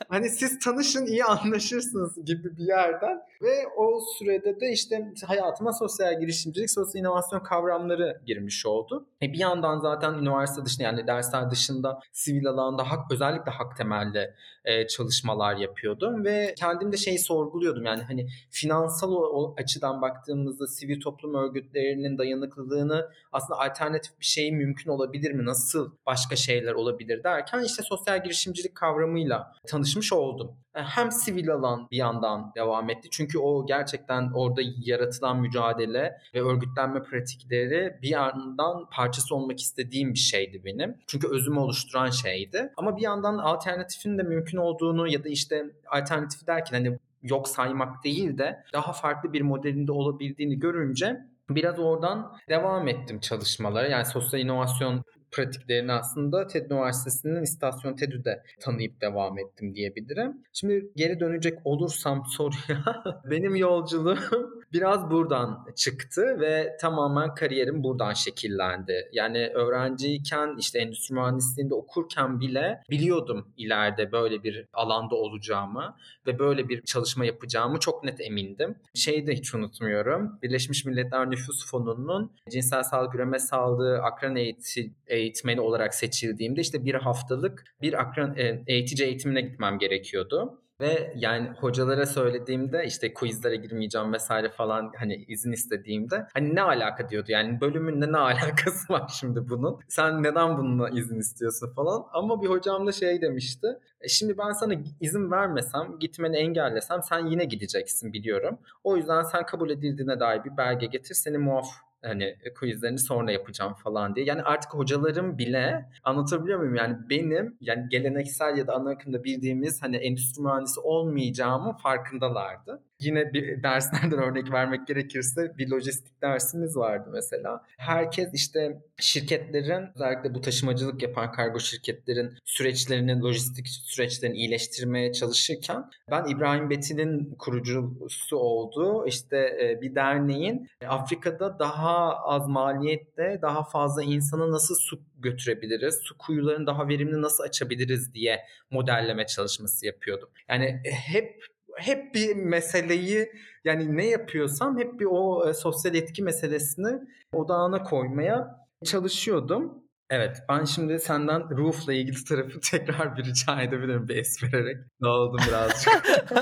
hani 0.09 0.29
siz 0.29 0.59
tanışın 0.59 1.05
iyi 1.05 1.23
anlaşırsınız 1.23 2.25
gibi 2.25 2.57
bir 2.57 2.65
yerden 2.81 3.21
ve 3.41 3.67
o 3.77 3.99
sürede 4.17 4.59
de 4.59 4.71
işte 4.71 5.11
hayatıma 5.27 5.73
sosyal 5.73 6.19
girişimcilik, 6.19 6.71
sosyal 6.71 7.01
inovasyon 7.01 7.39
kavramları 7.39 8.21
girmiş 8.25 8.65
oldu. 8.65 9.05
E 9.21 9.33
bir 9.33 9.39
yandan 9.39 9.79
zaten 9.79 10.13
üniversite 10.13 10.65
dışında 10.65 10.83
yani 10.83 11.07
dersler 11.07 11.51
dışında 11.51 11.99
sivil 12.11 12.47
alanda 12.47 12.91
hak 12.91 13.11
özellikle 13.11 13.51
hak 13.51 13.77
temelli 13.77 14.33
e, 14.65 14.87
çalışmalar 14.87 15.55
yapıyordum 15.55 16.25
ve 16.25 16.53
kendim 16.57 16.91
de 16.91 16.97
şeyi 16.97 17.19
sorguluyordum 17.19 17.85
yani 17.85 18.01
hani 18.03 18.27
finansal 18.49 19.11
o, 19.11 19.19
o 19.19 19.55
açıdan 19.57 20.01
baktığımızda 20.01 20.67
sivil 20.67 21.01
toplum 21.01 21.33
örgütlerinin 21.33 22.17
dayanıklılığını 22.17 23.09
aslında 23.31 23.59
alternatif 23.59 24.19
bir 24.19 24.25
şey 24.25 24.51
mümkün 24.51 24.91
olabilir 24.91 25.31
mi? 25.31 25.45
Nasıl 25.45 25.91
başka 26.05 26.35
şeyler 26.35 26.73
olabilir 26.73 27.23
derken 27.23 27.63
işte 27.63 27.83
sosyal 27.83 28.23
girişimcilik 28.23 28.75
kavramıyla 28.75 29.53
tanışmış 29.67 30.13
oldum. 30.13 30.51
E, 30.75 30.81
Hem 30.81 31.11
sivil 31.11 31.51
alan 31.53 31.87
bir 31.91 31.97
yandan 31.97 32.51
devam 32.55 32.70
etti. 32.89 33.07
Çünkü 33.11 33.37
o 33.39 33.65
gerçekten 33.65 34.31
orada 34.33 34.61
yaratılan 34.85 35.39
mücadele 35.39 36.17
ve 36.33 36.41
örgütlenme 36.41 37.03
pratikleri 37.03 37.97
bir 38.01 38.09
yandan 38.09 38.89
parçası 38.91 39.35
olmak 39.35 39.59
istediğim 39.59 40.13
bir 40.13 40.19
şeydi 40.19 40.61
benim. 40.65 40.97
Çünkü 41.07 41.27
özümü 41.27 41.59
oluşturan 41.59 42.09
şeydi. 42.09 42.71
Ama 42.77 42.97
bir 42.97 43.01
yandan 43.01 43.37
alternatifin 43.37 44.17
de 44.17 44.23
mümkün 44.23 44.57
olduğunu 44.57 45.07
ya 45.07 45.23
da 45.23 45.29
işte 45.29 45.65
alternatif 45.87 46.47
derken 46.47 46.77
hani 46.77 46.97
yok 47.23 47.47
saymak 47.47 48.03
değil 48.03 48.37
de 48.37 48.63
daha 48.73 48.93
farklı 48.93 49.33
bir 49.33 49.41
modelinde 49.41 49.91
olabildiğini 49.91 50.59
görünce 50.59 51.25
biraz 51.49 51.79
oradan 51.79 52.37
devam 52.49 52.87
ettim 52.87 53.19
çalışmalara. 53.19 53.87
Yani 53.87 54.05
sosyal 54.05 54.41
inovasyon 54.41 55.03
pratiklerini 55.31 55.91
aslında 55.91 56.47
TED 56.47 56.71
Üniversitesi'nin 56.71 57.43
istasyon 57.43 57.95
TED'de 57.95 58.43
tanıyıp 58.59 59.01
devam 59.01 59.39
ettim 59.39 59.75
diyebilirim. 59.75 60.43
Şimdi 60.53 60.91
geri 60.95 61.19
dönecek 61.19 61.59
olursam 61.63 62.25
soruya 62.25 63.03
benim 63.29 63.55
yolculuğum 63.55 64.60
biraz 64.73 65.11
buradan 65.11 65.65
çıktı 65.75 66.39
ve 66.39 66.77
tamamen 66.81 67.35
kariyerim 67.35 67.83
buradan 67.83 68.13
şekillendi. 68.13 69.09
Yani 69.13 69.47
öğrenciyken 69.47 70.55
işte 70.59 70.79
endüstri 70.79 71.15
mühendisliğinde 71.15 71.73
okurken 71.73 72.39
bile 72.39 72.81
biliyordum 72.89 73.53
ileride 73.57 74.11
böyle 74.11 74.43
bir 74.43 74.65
alanda 74.73 75.15
olacağımı 75.15 75.95
ve 76.27 76.39
böyle 76.39 76.69
bir 76.69 76.81
çalışma 76.81 77.25
yapacağımı 77.25 77.79
çok 77.79 78.03
net 78.03 78.21
emindim. 78.21 78.75
Şeyi 78.93 79.27
de 79.27 79.35
hiç 79.35 79.55
unutmuyorum. 79.55 80.39
Birleşmiş 80.43 80.85
Milletler 80.85 81.29
Nüfus 81.29 81.65
Fonu'nun 81.71 82.31
cinsel 82.51 82.83
sağlık 82.83 83.15
üreme 83.15 83.39
sağlığı 83.39 84.01
akran 84.01 84.35
eğiti, 84.35 84.93
eğitmeni 85.07 85.61
olarak 85.61 85.95
seçildiğimde 85.95 86.61
işte 86.61 86.85
bir 86.85 86.95
haftalık 86.95 87.63
bir 87.81 88.01
akran 88.01 88.37
e, 88.37 88.63
eğitici 88.67 89.07
eğitimine 89.07 89.41
gitmem 89.41 89.79
gerekiyordu. 89.79 90.61
Ve 90.81 91.13
yani 91.15 91.49
hocalara 91.59 92.05
söylediğimde 92.05 92.83
işte 92.85 93.13
quizlere 93.13 93.55
girmeyeceğim 93.55 94.13
vesaire 94.13 94.49
falan 94.49 94.91
hani 94.97 95.25
izin 95.27 95.51
istediğimde 95.51 96.27
hani 96.33 96.55
ne 96.55 96.61
alaka 96.61 97.09
diyordu? 97.09 97.31
Yani 97.31 97.61
bölümünle 97.61 98.11
ne 98.11 98.17
alakası 98.17 98.93
var 98.93 99.11
şimdi 99.19 99.49
bunun? 99.49 99.79
Sen 99.87 100.23
neden 100.23 100.57
bununla 100.57 100.89
izin 100.89 101.19
istiyorsun 101.19 101.73
falan? 101.75 102.03
Ama 102.13 102.41
bir 102.41 102.47
hocam 102.47 102.87
da 102.87 102.91
şey 102.91 103.21
demişti. 103.21 103.67
"E 104.01 104.07
şimdi 104.07 104.37
ben 104.37 104.51
sana 104.51 104.73
izin 105.01 105.31
vermesem 105.31 105.99
gitmeni 105.99 106.37
engellesem 106.37 107.03
sen 107.03 107.25
yine 107.25 107.45
gideceksin 107.45 108.13
biliyorum. 108.13 108.57
O 108.83 108.97
yüzden 108.97 109.23
sen 109.23 109.45
kabul 109.45 109.69
edildiğine 109.69 110.19
dair 110.19 110.43
bir 110.43 110.57
belge 110.57 110.85
getir 110.85 111.15
seni 111.15 111.37
muaf 111.37 111.67
hani 112.01 112.35
quizlerini 112.59 112.99
sonra 112.99 113.31
yapacağım 113.31 113.73
falan 113.73 114.15
diye. 114.15 114.25
Yani 114.25 114.41
artık 114.41 114.73
hocalarım 114.73 115.37
bile 115.37 115.89
anlatabiliyor 116.03 116.59
muyum? 116.59 116.75
Yani 116.75 116.97
benim 117.09 117.57
yani 117.61 117.89
geleneksel 117.89 118.57
ya 118.57 118.67
da 118.67 118.73
ana 118.73 118.89
akımda 118.89 119.23
bildiğimiz 119.23 119.83
hani 119.83 119.97
endüstri 119.97 120.41
mühendisi 120.41 120.79
olmayacağımın 120.79 121.73
farkındalardı. 121.73 122.83
Yine 123.01 123.33
bir 123.33 123.63
derslerden 123.63 124.19
örnek 124.29 124.51
vermek 124.51 124.87
gerekirse 124.87 125.57
bir 125.57 125.69
lojistik 125.69 126.21
dersimiz 126.21 126.77
vardı 126.77 127.09
mesela. 127.13 127.63
Herkes 127.77 128.29
işte 128.33 128.81
şirketlerin 128.99 129.87
özellikle 129.95 130.33
bu 130.33 130.41
taşımacılık 130.41 131.01
yapan 131.01 131.31
kargo 131.31 131.59
şirketlerin 131.59 132.37
süreçlerini, 132.45 133.21
lojistik 133.21 133.67
süreçlerini 133.67 134.37
iyileştirmeye 134.37 135.13
çalışırken 135.13 135.89
ben 136.11 136.25
İbrahim 136.25 136.69
Betin'in 136.69 137.35
kurucusu 137.35 138.37
olduğu 138.37 139.07
işte 139.07 139.37
e, 139.37 139.81
bir 139.81 139.95
derneğin 139.95 140.69
Afrika'da 140.87 141.59
daha 141.59 142.15
az 142.15 142.47
maliyette 142.47 143.39
daha 143.41 143.63
fazla 143.63 144.03
insana 144.03 144.51
nasıl 144.51 144.75
su 144.75 145.01
götürebiliriz, 145.21 145.99
su 146.03 146.17
kuyularını 146.17 146.67
daha 146.67 146.87
verimli 146.87 147.21
nasıl 147.21 147.43
açabiliriz 147.43 148.13
diye 148.13 148.45
modelleme 148.71 149.25
çalışması 149.25 149.85
yapıyordum. 149.85 150.29
Yani 150.49 150.81
hep 150.85 151.45
hep 151.77 152.15
bir 152.15 152.35
meseleyi 152.35 153.31
yani 153.65 153.97
ne 153.97 154.05
yapıyorsam 154.05 154.79
hep 154.79 154.99
bir 154.99 155.07
o 155.11 155.49
e, 155.49 155.53
sosyal 155.53 155.95
etki 155.95 156.23
meselesini 156.23 156.99
odağına 157.33 157.83
koymaya 157.83 158.47
çalışıyordum. 158.85 159.83
Evet 160.09 160.37
ben 160.49 160.65
şimdi 160.65 160.99
senden 160.99 161.57
Roof'la 161.57 161.93
ilgili 161.93 162.23
tarafı 162.23 162.59
tekrar 162.71 163.17
bir 163.17 163.23
rica 163.25 163.61
edebilirim 163.61 164.07
bir 164.07 164.15
es 164.15 164.43
vererek. 164.43 164.77
Ne 165.01 165.07
oldu 165.07 165.37
birazcık. 165.47 166.03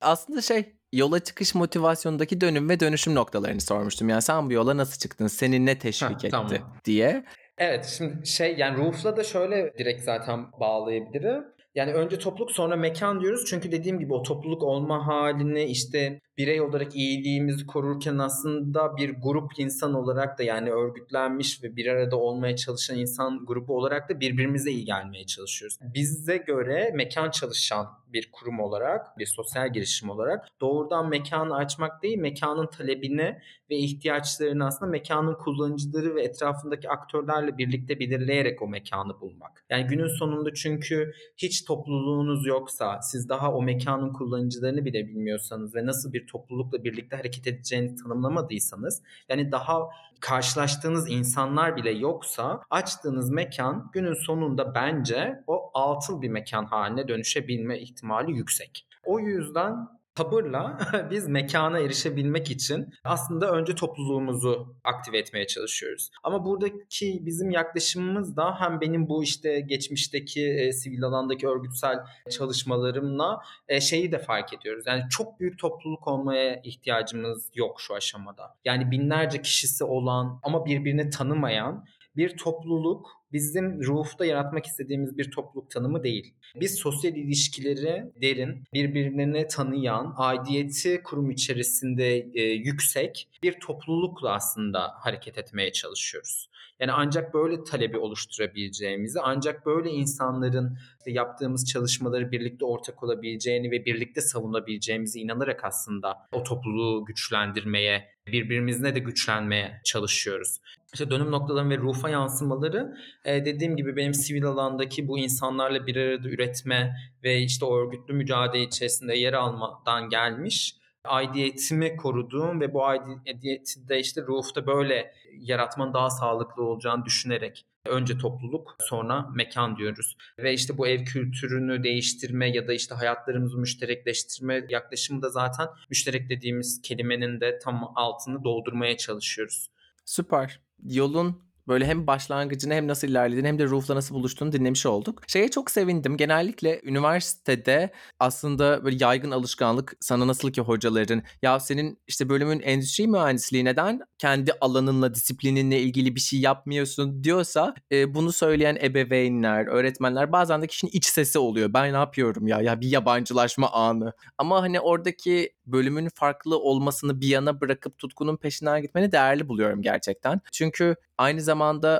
Aslında 0.00 0.42
şey 0.42 0.76
yola 0.92 1.20
çıkış 1.20 1.54
motivasyondaki 1.54 2.40
dönüm 2.40 2.68
ve 2.68 2.80
dönüşüm 2.80 3.14
noktalarını 3.14 3.60
sormuştum. 3.60 4.08
Yani 4.08 4.22
sen 4.22 4.48
bu 4.48 4.52
yola 4.52 4.76
nasıl 4.76 4.98
çıktın? 4.98 5.26
Seni 5.26 5.66
ne 5.66 5.78
teşvik 5.78 6.10
Ha, 6.10 6.14
etti 6.14 6.28
tamam. 6.30 6.50
diye. 6.84 7.24
Evet 7.58 7.84
şimdi 7.98 8.26
şey 8.26 8.56
yani 8.58 8.78
Roof'la 8.78 9.16
da 9.16 9.24
şöyle 9.24 9.74
direkt 9.78 10.04
zaten 10.04 10.46
bağlayabilirim. 10.60 11.44
Yani 11.76 11.92
önce 11.92 12.18
topluluk 12.18 12.52
sonra 12.52 12.76
mekan 12.76 13.20
diyoruz. 13.20 13.44
Çünkü 13.46 13.72
dediğim 13.72 13.98
gibi 13.98 14.12
o 14.12 14.22
topluluk 14.22 14.62
olma 14.62 15.06
halini 15.06 15.64
işte 15.64 16.20
birey 16.38 16.60
olarak 16.60 16.96
iyiliğimizi 16.96 17.66
korurken 17.66 18.18
aslında 18.18 18.96
bir 18.96 19.10
grup 19.22 19.58
insan 19.58 19.94
olarak 19.94 20.38
da 20.38 20.42
yani 20.42 20.70
örgütlenmiş 20.70 21.62
ve 21.62 21.76
bir 21.76 21.86
arada 21.86 22.16
olmaya 22.16 22.56
çalışan 22.56 22.98
insan 22.98 23.46
grubu 23.46 23.76
olarak 23.76 24.08
da 24.08 24.20
birbirimize 24.20 24.70
iyi 24.70 24.84
gelmeye 24.84 25.26
çalışıyoruz. 25.26 25.78
Bize 25.94 26.36
göre 26.36 26.92
mekan 26.94 27.30
çalışan 27.30 27.86
bir 28.12 28.30
kurum 28.32 28.60
olarak, 28.60 29.18
bir 29.18 29.26
sosyal 29.26 29.72
girişim 29.72 30.10
olarak 30.10 30.48
doğrudan 30.60 31.08
mekanı 31.08 31.56
açmak 31.56 32.02
değil, 32.02 32.18
mekanın 32.18 32.66
talebini 32.66 33.38
ve 33.70 33.76
ihtiyaçlarını 33.76 34.66
aslında 34.66 34.90
mekanın 34.90 35.34
kullanıcıları 35.34 36.14
ve 36.14 36.22
etrafındaki 36.22 36.88
aktörlerle 36.88 37.58
birlikte 37.58 38.00
belirleyerek 38.00 38.62
o 38.62 38.68
mekanı 38.68 39.20
bulmak. 39.20 39.64
Yani 39.70 39.86
günün 39.86 40.18
sonunda 40.18 40.54
çünkü 40.54 41.12
hiç 41.36 41.65
topluluğunuz 41.66 42.46
yoksa, 42.46 43.02
siz 43.02 43.28
daha 43.28 43.52
o 43.52 43.62
mekanın 43.62 44.12
kullanıcılarını 44.12 44.84
bile 44.84 45.08
bilmiyorsanız 45.08 45.74
ve 45.74 45.86
nasıl 45.86 46.12
bir 46.12 46.26
toplulukla 46.26 46.84
birlikte 46.84 47.16
hareket 47.16 47.46
edeceğinizi 47.46 48.02
tanımlamadıysanız, 48.02 49.02
yani 49.28 49.52
daha 49.52 49.88
karşılaştığınız 50.20 51.10
insanlar 51.10 51.76
bile 51.76 51.90
yoksa 51.90 52.62
açtığınız 52.70 53.30
mekan 53.30 53.90
günün 53.92 54.14
sonunda 54.14 54.74
bence 54.74 55.42
o 55.46 55.70
altıl 55.74 56.22
bir 56.22 56.28
mekan 56.28 56.64
haline 56.64 57.08
dönüşebilme 57.08 57.78
ihtimali 57.78 58.32
yüksek. 58.32 58.86
O 59.04 59.20
yüzden 59.20 59.95
sabırla 60.16 60.78
biz 61.10 61.28
mekana 61.28 61.78
erişebilmek 61.78 62.50
için 62.50 62.94
aslında 63.04 63.50
önce 63.50 63.74
topluluğumuzu 63.74 64.76
aktive 64.84 65.18
etmeye 65.18 65.46
çalışıyoruz. 65.46 66.10
Ama 66.22 66.44
buradaki 66.44 67.26
bizim 67.26 67.50
yaklaşımımız 67.50 68.36
da 68.36 68.60
hem 68.60 68.80
benim 68.80 69.08
bu 69.08 69.22
işte 69.22 69.60
geçmişteki 69.60 70.48
e, 70.48 70.72
sivil 70.72 71.04
alandaki 71.04 71.48
örgütsel 71.48 71.98
çalışmalarımla 72.30 73.42
e, 73.68 73.80
şeyi 73.80 74.12
de 74.12 74.18
fark 74.18 74.52
ediyoruz. 74.52 74.84
Yani 74.86 75.02
çok 75.10 75.40
büyük 75.40 75.58
topluluk 75.58 76.08
olmaya 76.08 76.60
ihtiyacımız 76.64 77.50
yok 77.54 77.80
şu 77.80 77.94
aşamada. 77.94 78.56
Yani 78.64 78.90
binlerce 78.90 79.42
kişisi 79.42 79.84
olan 79.84 80.40
ama 80.42 80.66
birbirini 80.66 81.10
tanımayan 81.10 81.84
bir 82.16 82.36
topluluk 82.36 83.06
bizim 83.36 83.82
ruhta 83.82 84.24
yaratmak 84.24 84.66
istediğimiz 84.66 85.18
bir 85.18 85.30
topluluk 85.30 85.70
tanımı 85.70 86.02
değil. 86.02 86.34
Biz 86.54 86.74
sosyal 86.74 87.16
ilişkileri 87.16 88.04
derin, 88.22 88.64
birbirlerini 88.74 89.46
tanıyan, 89.46 90.14
aidiyeti 90.16 91.02
kurum 91.02 91.30
içerisinde 91.30 92.26
e, 92.34 92.42
yüksek 92.42 93.28
bir 93.42 93.60
toplulukla 93.60 94.34
aslında 94.34 94.94
hareket 94.98 95.38
etmeye 95.38 95.72
çalışıyoruz. 95.72 96.48
Yani 96.80 96.92
ancak 96.92 97.34
böyle 97.34 97.64
talebi 97.64 97.98
oluşturabileceğimizi, 97.98 99.20
ancak 99.20 99.66
böyle 99.66 99.90
insanların 99.90 100.78
işte 100.98 101.10
yaptığımız 101.10 101.64
çalışmaları 101.72 102.32
birlikte 102.32 102.64
ortak 102.64 103.02
olabileceğini 103.02 103.70
ve 103.70 103.84
birlikte 103.84 104.20
savunabileceğimizi 104.20 105.20
inanarak 105.20 105.64
aslında 105.64 106.28
o 106.32 106.42
topluluğu 106.42 107.04
güçlendirmeye, 107.04 108.08
birbirimizle 108.26 108.94
de 108.94 108.98
güçlenmeye 108.98 109.80
çalışıyoruz. 109.84 110.60
İşte 110.92 111.10
dönüm 111.10 111.30
noktaların 111.30 111.70
ve 111.70 111.78
ruha 111.78 112.10
yansımaları 112.10 112.96
e, 113.26 113.44
dediğim 113.44 113.76
gibi 113.76 113.96
benim 113.96 114.14
sivil 114.14 114.44
alandaki 114.44 115.08
bu 115.08 115.18
insanlarla 115.18 115.86
bir 115.86 115.96
arada 115.96 116.28
üretme 116.28 116.96
ve 117.24 117.40
işte 117.40 117.64
o 117.64 117.78
örgütlü 117.78 118.14
mücadele 118.14 118.62
içerisinde 118.62 119.16
yer 119.16 119.32
almadan 119.32 120.08
gelmiş 120.08 120.76
aidiyetimi 121.04 121.96
koruduğum 121.96 122.60
ve 122.60 122.72
bu 122.72 122.86
aidiyeti 122.86 123.88
de 123.88 124.00
işte 124.00 124.22
ruhta 124.22 124.66
böyle 124.66 125.12
yaratmanın 125.38 125.94
daha 125.94 126.10
sağlıklı 126.10 126.62
olacağını 126.62 127.04
düşünerek 127.04 127.66
önce 127.84 128.18
topluluk 128.18 128.76
sonra 128.80 129.28
mekan 129.34 129.76
diyoruz. 129.76 130.16
Ve 130.38 130.52
işte 130.52 130.78
bu 130.78 130.86
ev 130.86 131.04
kültürünü 131.04 131.82
değiştirme 131.82 132.50
ya 132.50 132.68
da 132.68 132.72
işte 132.72 132.94
hayatlarımızı 132.94 133.58
müşterekleştirme 133.58 134.66
yaklaşımı 134.68 135.22
da 135.22 135.30
zaten 135.30 135.68
müşterek 135.90 136.30
dediğimiz 136.30 136.82
kelimenin 136.82 137.40
de 137.40 137.58
tam 137.58 137.92
altını 137.94 138.44
doldurmaya 138.44 138.96
çalışıyoruz. 138.96 139.70
Süper. 140.04 140.60
Yolun 140.84 141.45
böyle 141.68 141.86
hem 141.86 142.06
başlangıcını 142.06 142.74
hem 142.74 142.88
nasıl 142.88 143.08
ilerlediğini 143.08 143.48
hem 143.48 143.58
de 143.58 143.64
Ruth'la 143.64 143.94
nasıl 143.94 144.14
buluştuğunu 144.14 144.52
dinlemiş 144.52 144.86
olduk. 144.86 145.22
Şeye 145.26 145.50
çok 145.50 145.70
sevindim. 145.70 146.16
Genellikle 146.16 146.80
üniversitede 146.84 147.92
aslında 148.20 148.84
böyle 148.84 148.96
yaygın 149.00 149.30
alışkanlık 149.30 149.92
sana 150.00 150.26
nasıl 150.26 150.52
ki 150.52 150.60
hocaların 150.60 151.22
ya 151.42 151.60
senin 151.60 151.98
işte 152.06 152.28
bölümün 152.28 152.60
endüstri 152.60 153.06
mühendisliği 153.06 153.64
neden 153.64 154.00
kendi 154.18 154.52
alanınla 154.60 155.14
disiplininle 155.14 155.80
ilgili 155.80 156.14
bir 156.14 156.20
şey 156.20 156.40
yapmıyorsun 156.40 157.24
diyorsa 157.24 157.74
e, 157.92 158.14
bunu 158.14 158.32
söyleyen 158.32 158.76
ebeveynler, 158.82 159.66
öğretmenler 159.66 160.32
bazen 160.32 160.62
de 160.62 160.66
kişinin 160.66 160.90
iç 160.94 161.04
sesi 161.04 161.38
oluyor. 161.38 161.74
Ben 161.74 161.92
ne 161.92 161.96
yapıyorum 161.96 162.46
ya? 162.46 162.60
Ya 162.60 162.80
bir 162.80 162.88
yabancılaşma 162.88 163.70
anı. 163.72 164.12
Ama 164.38 164.62
hani 164.62 164.80
oradaki 164.80 165.52
bölümün 165.66 166.08
farklı 166.14 166.58
olmasını 166.58 167.20
bir 167.20 167.28
yana 167.28 167.60
bırakıp 167.60 167.98
tutkunun 167.98 168.36
peşinden 168.36 168.82
gitmeni 168.82 169.12
değerli 169.12 169.48
buluyorum 169.48 169.82
gerçekten. 169.82 170.40
Çünkü 170.52 170.96
aynı 171.18 171.40
zamanda 171.40 171.55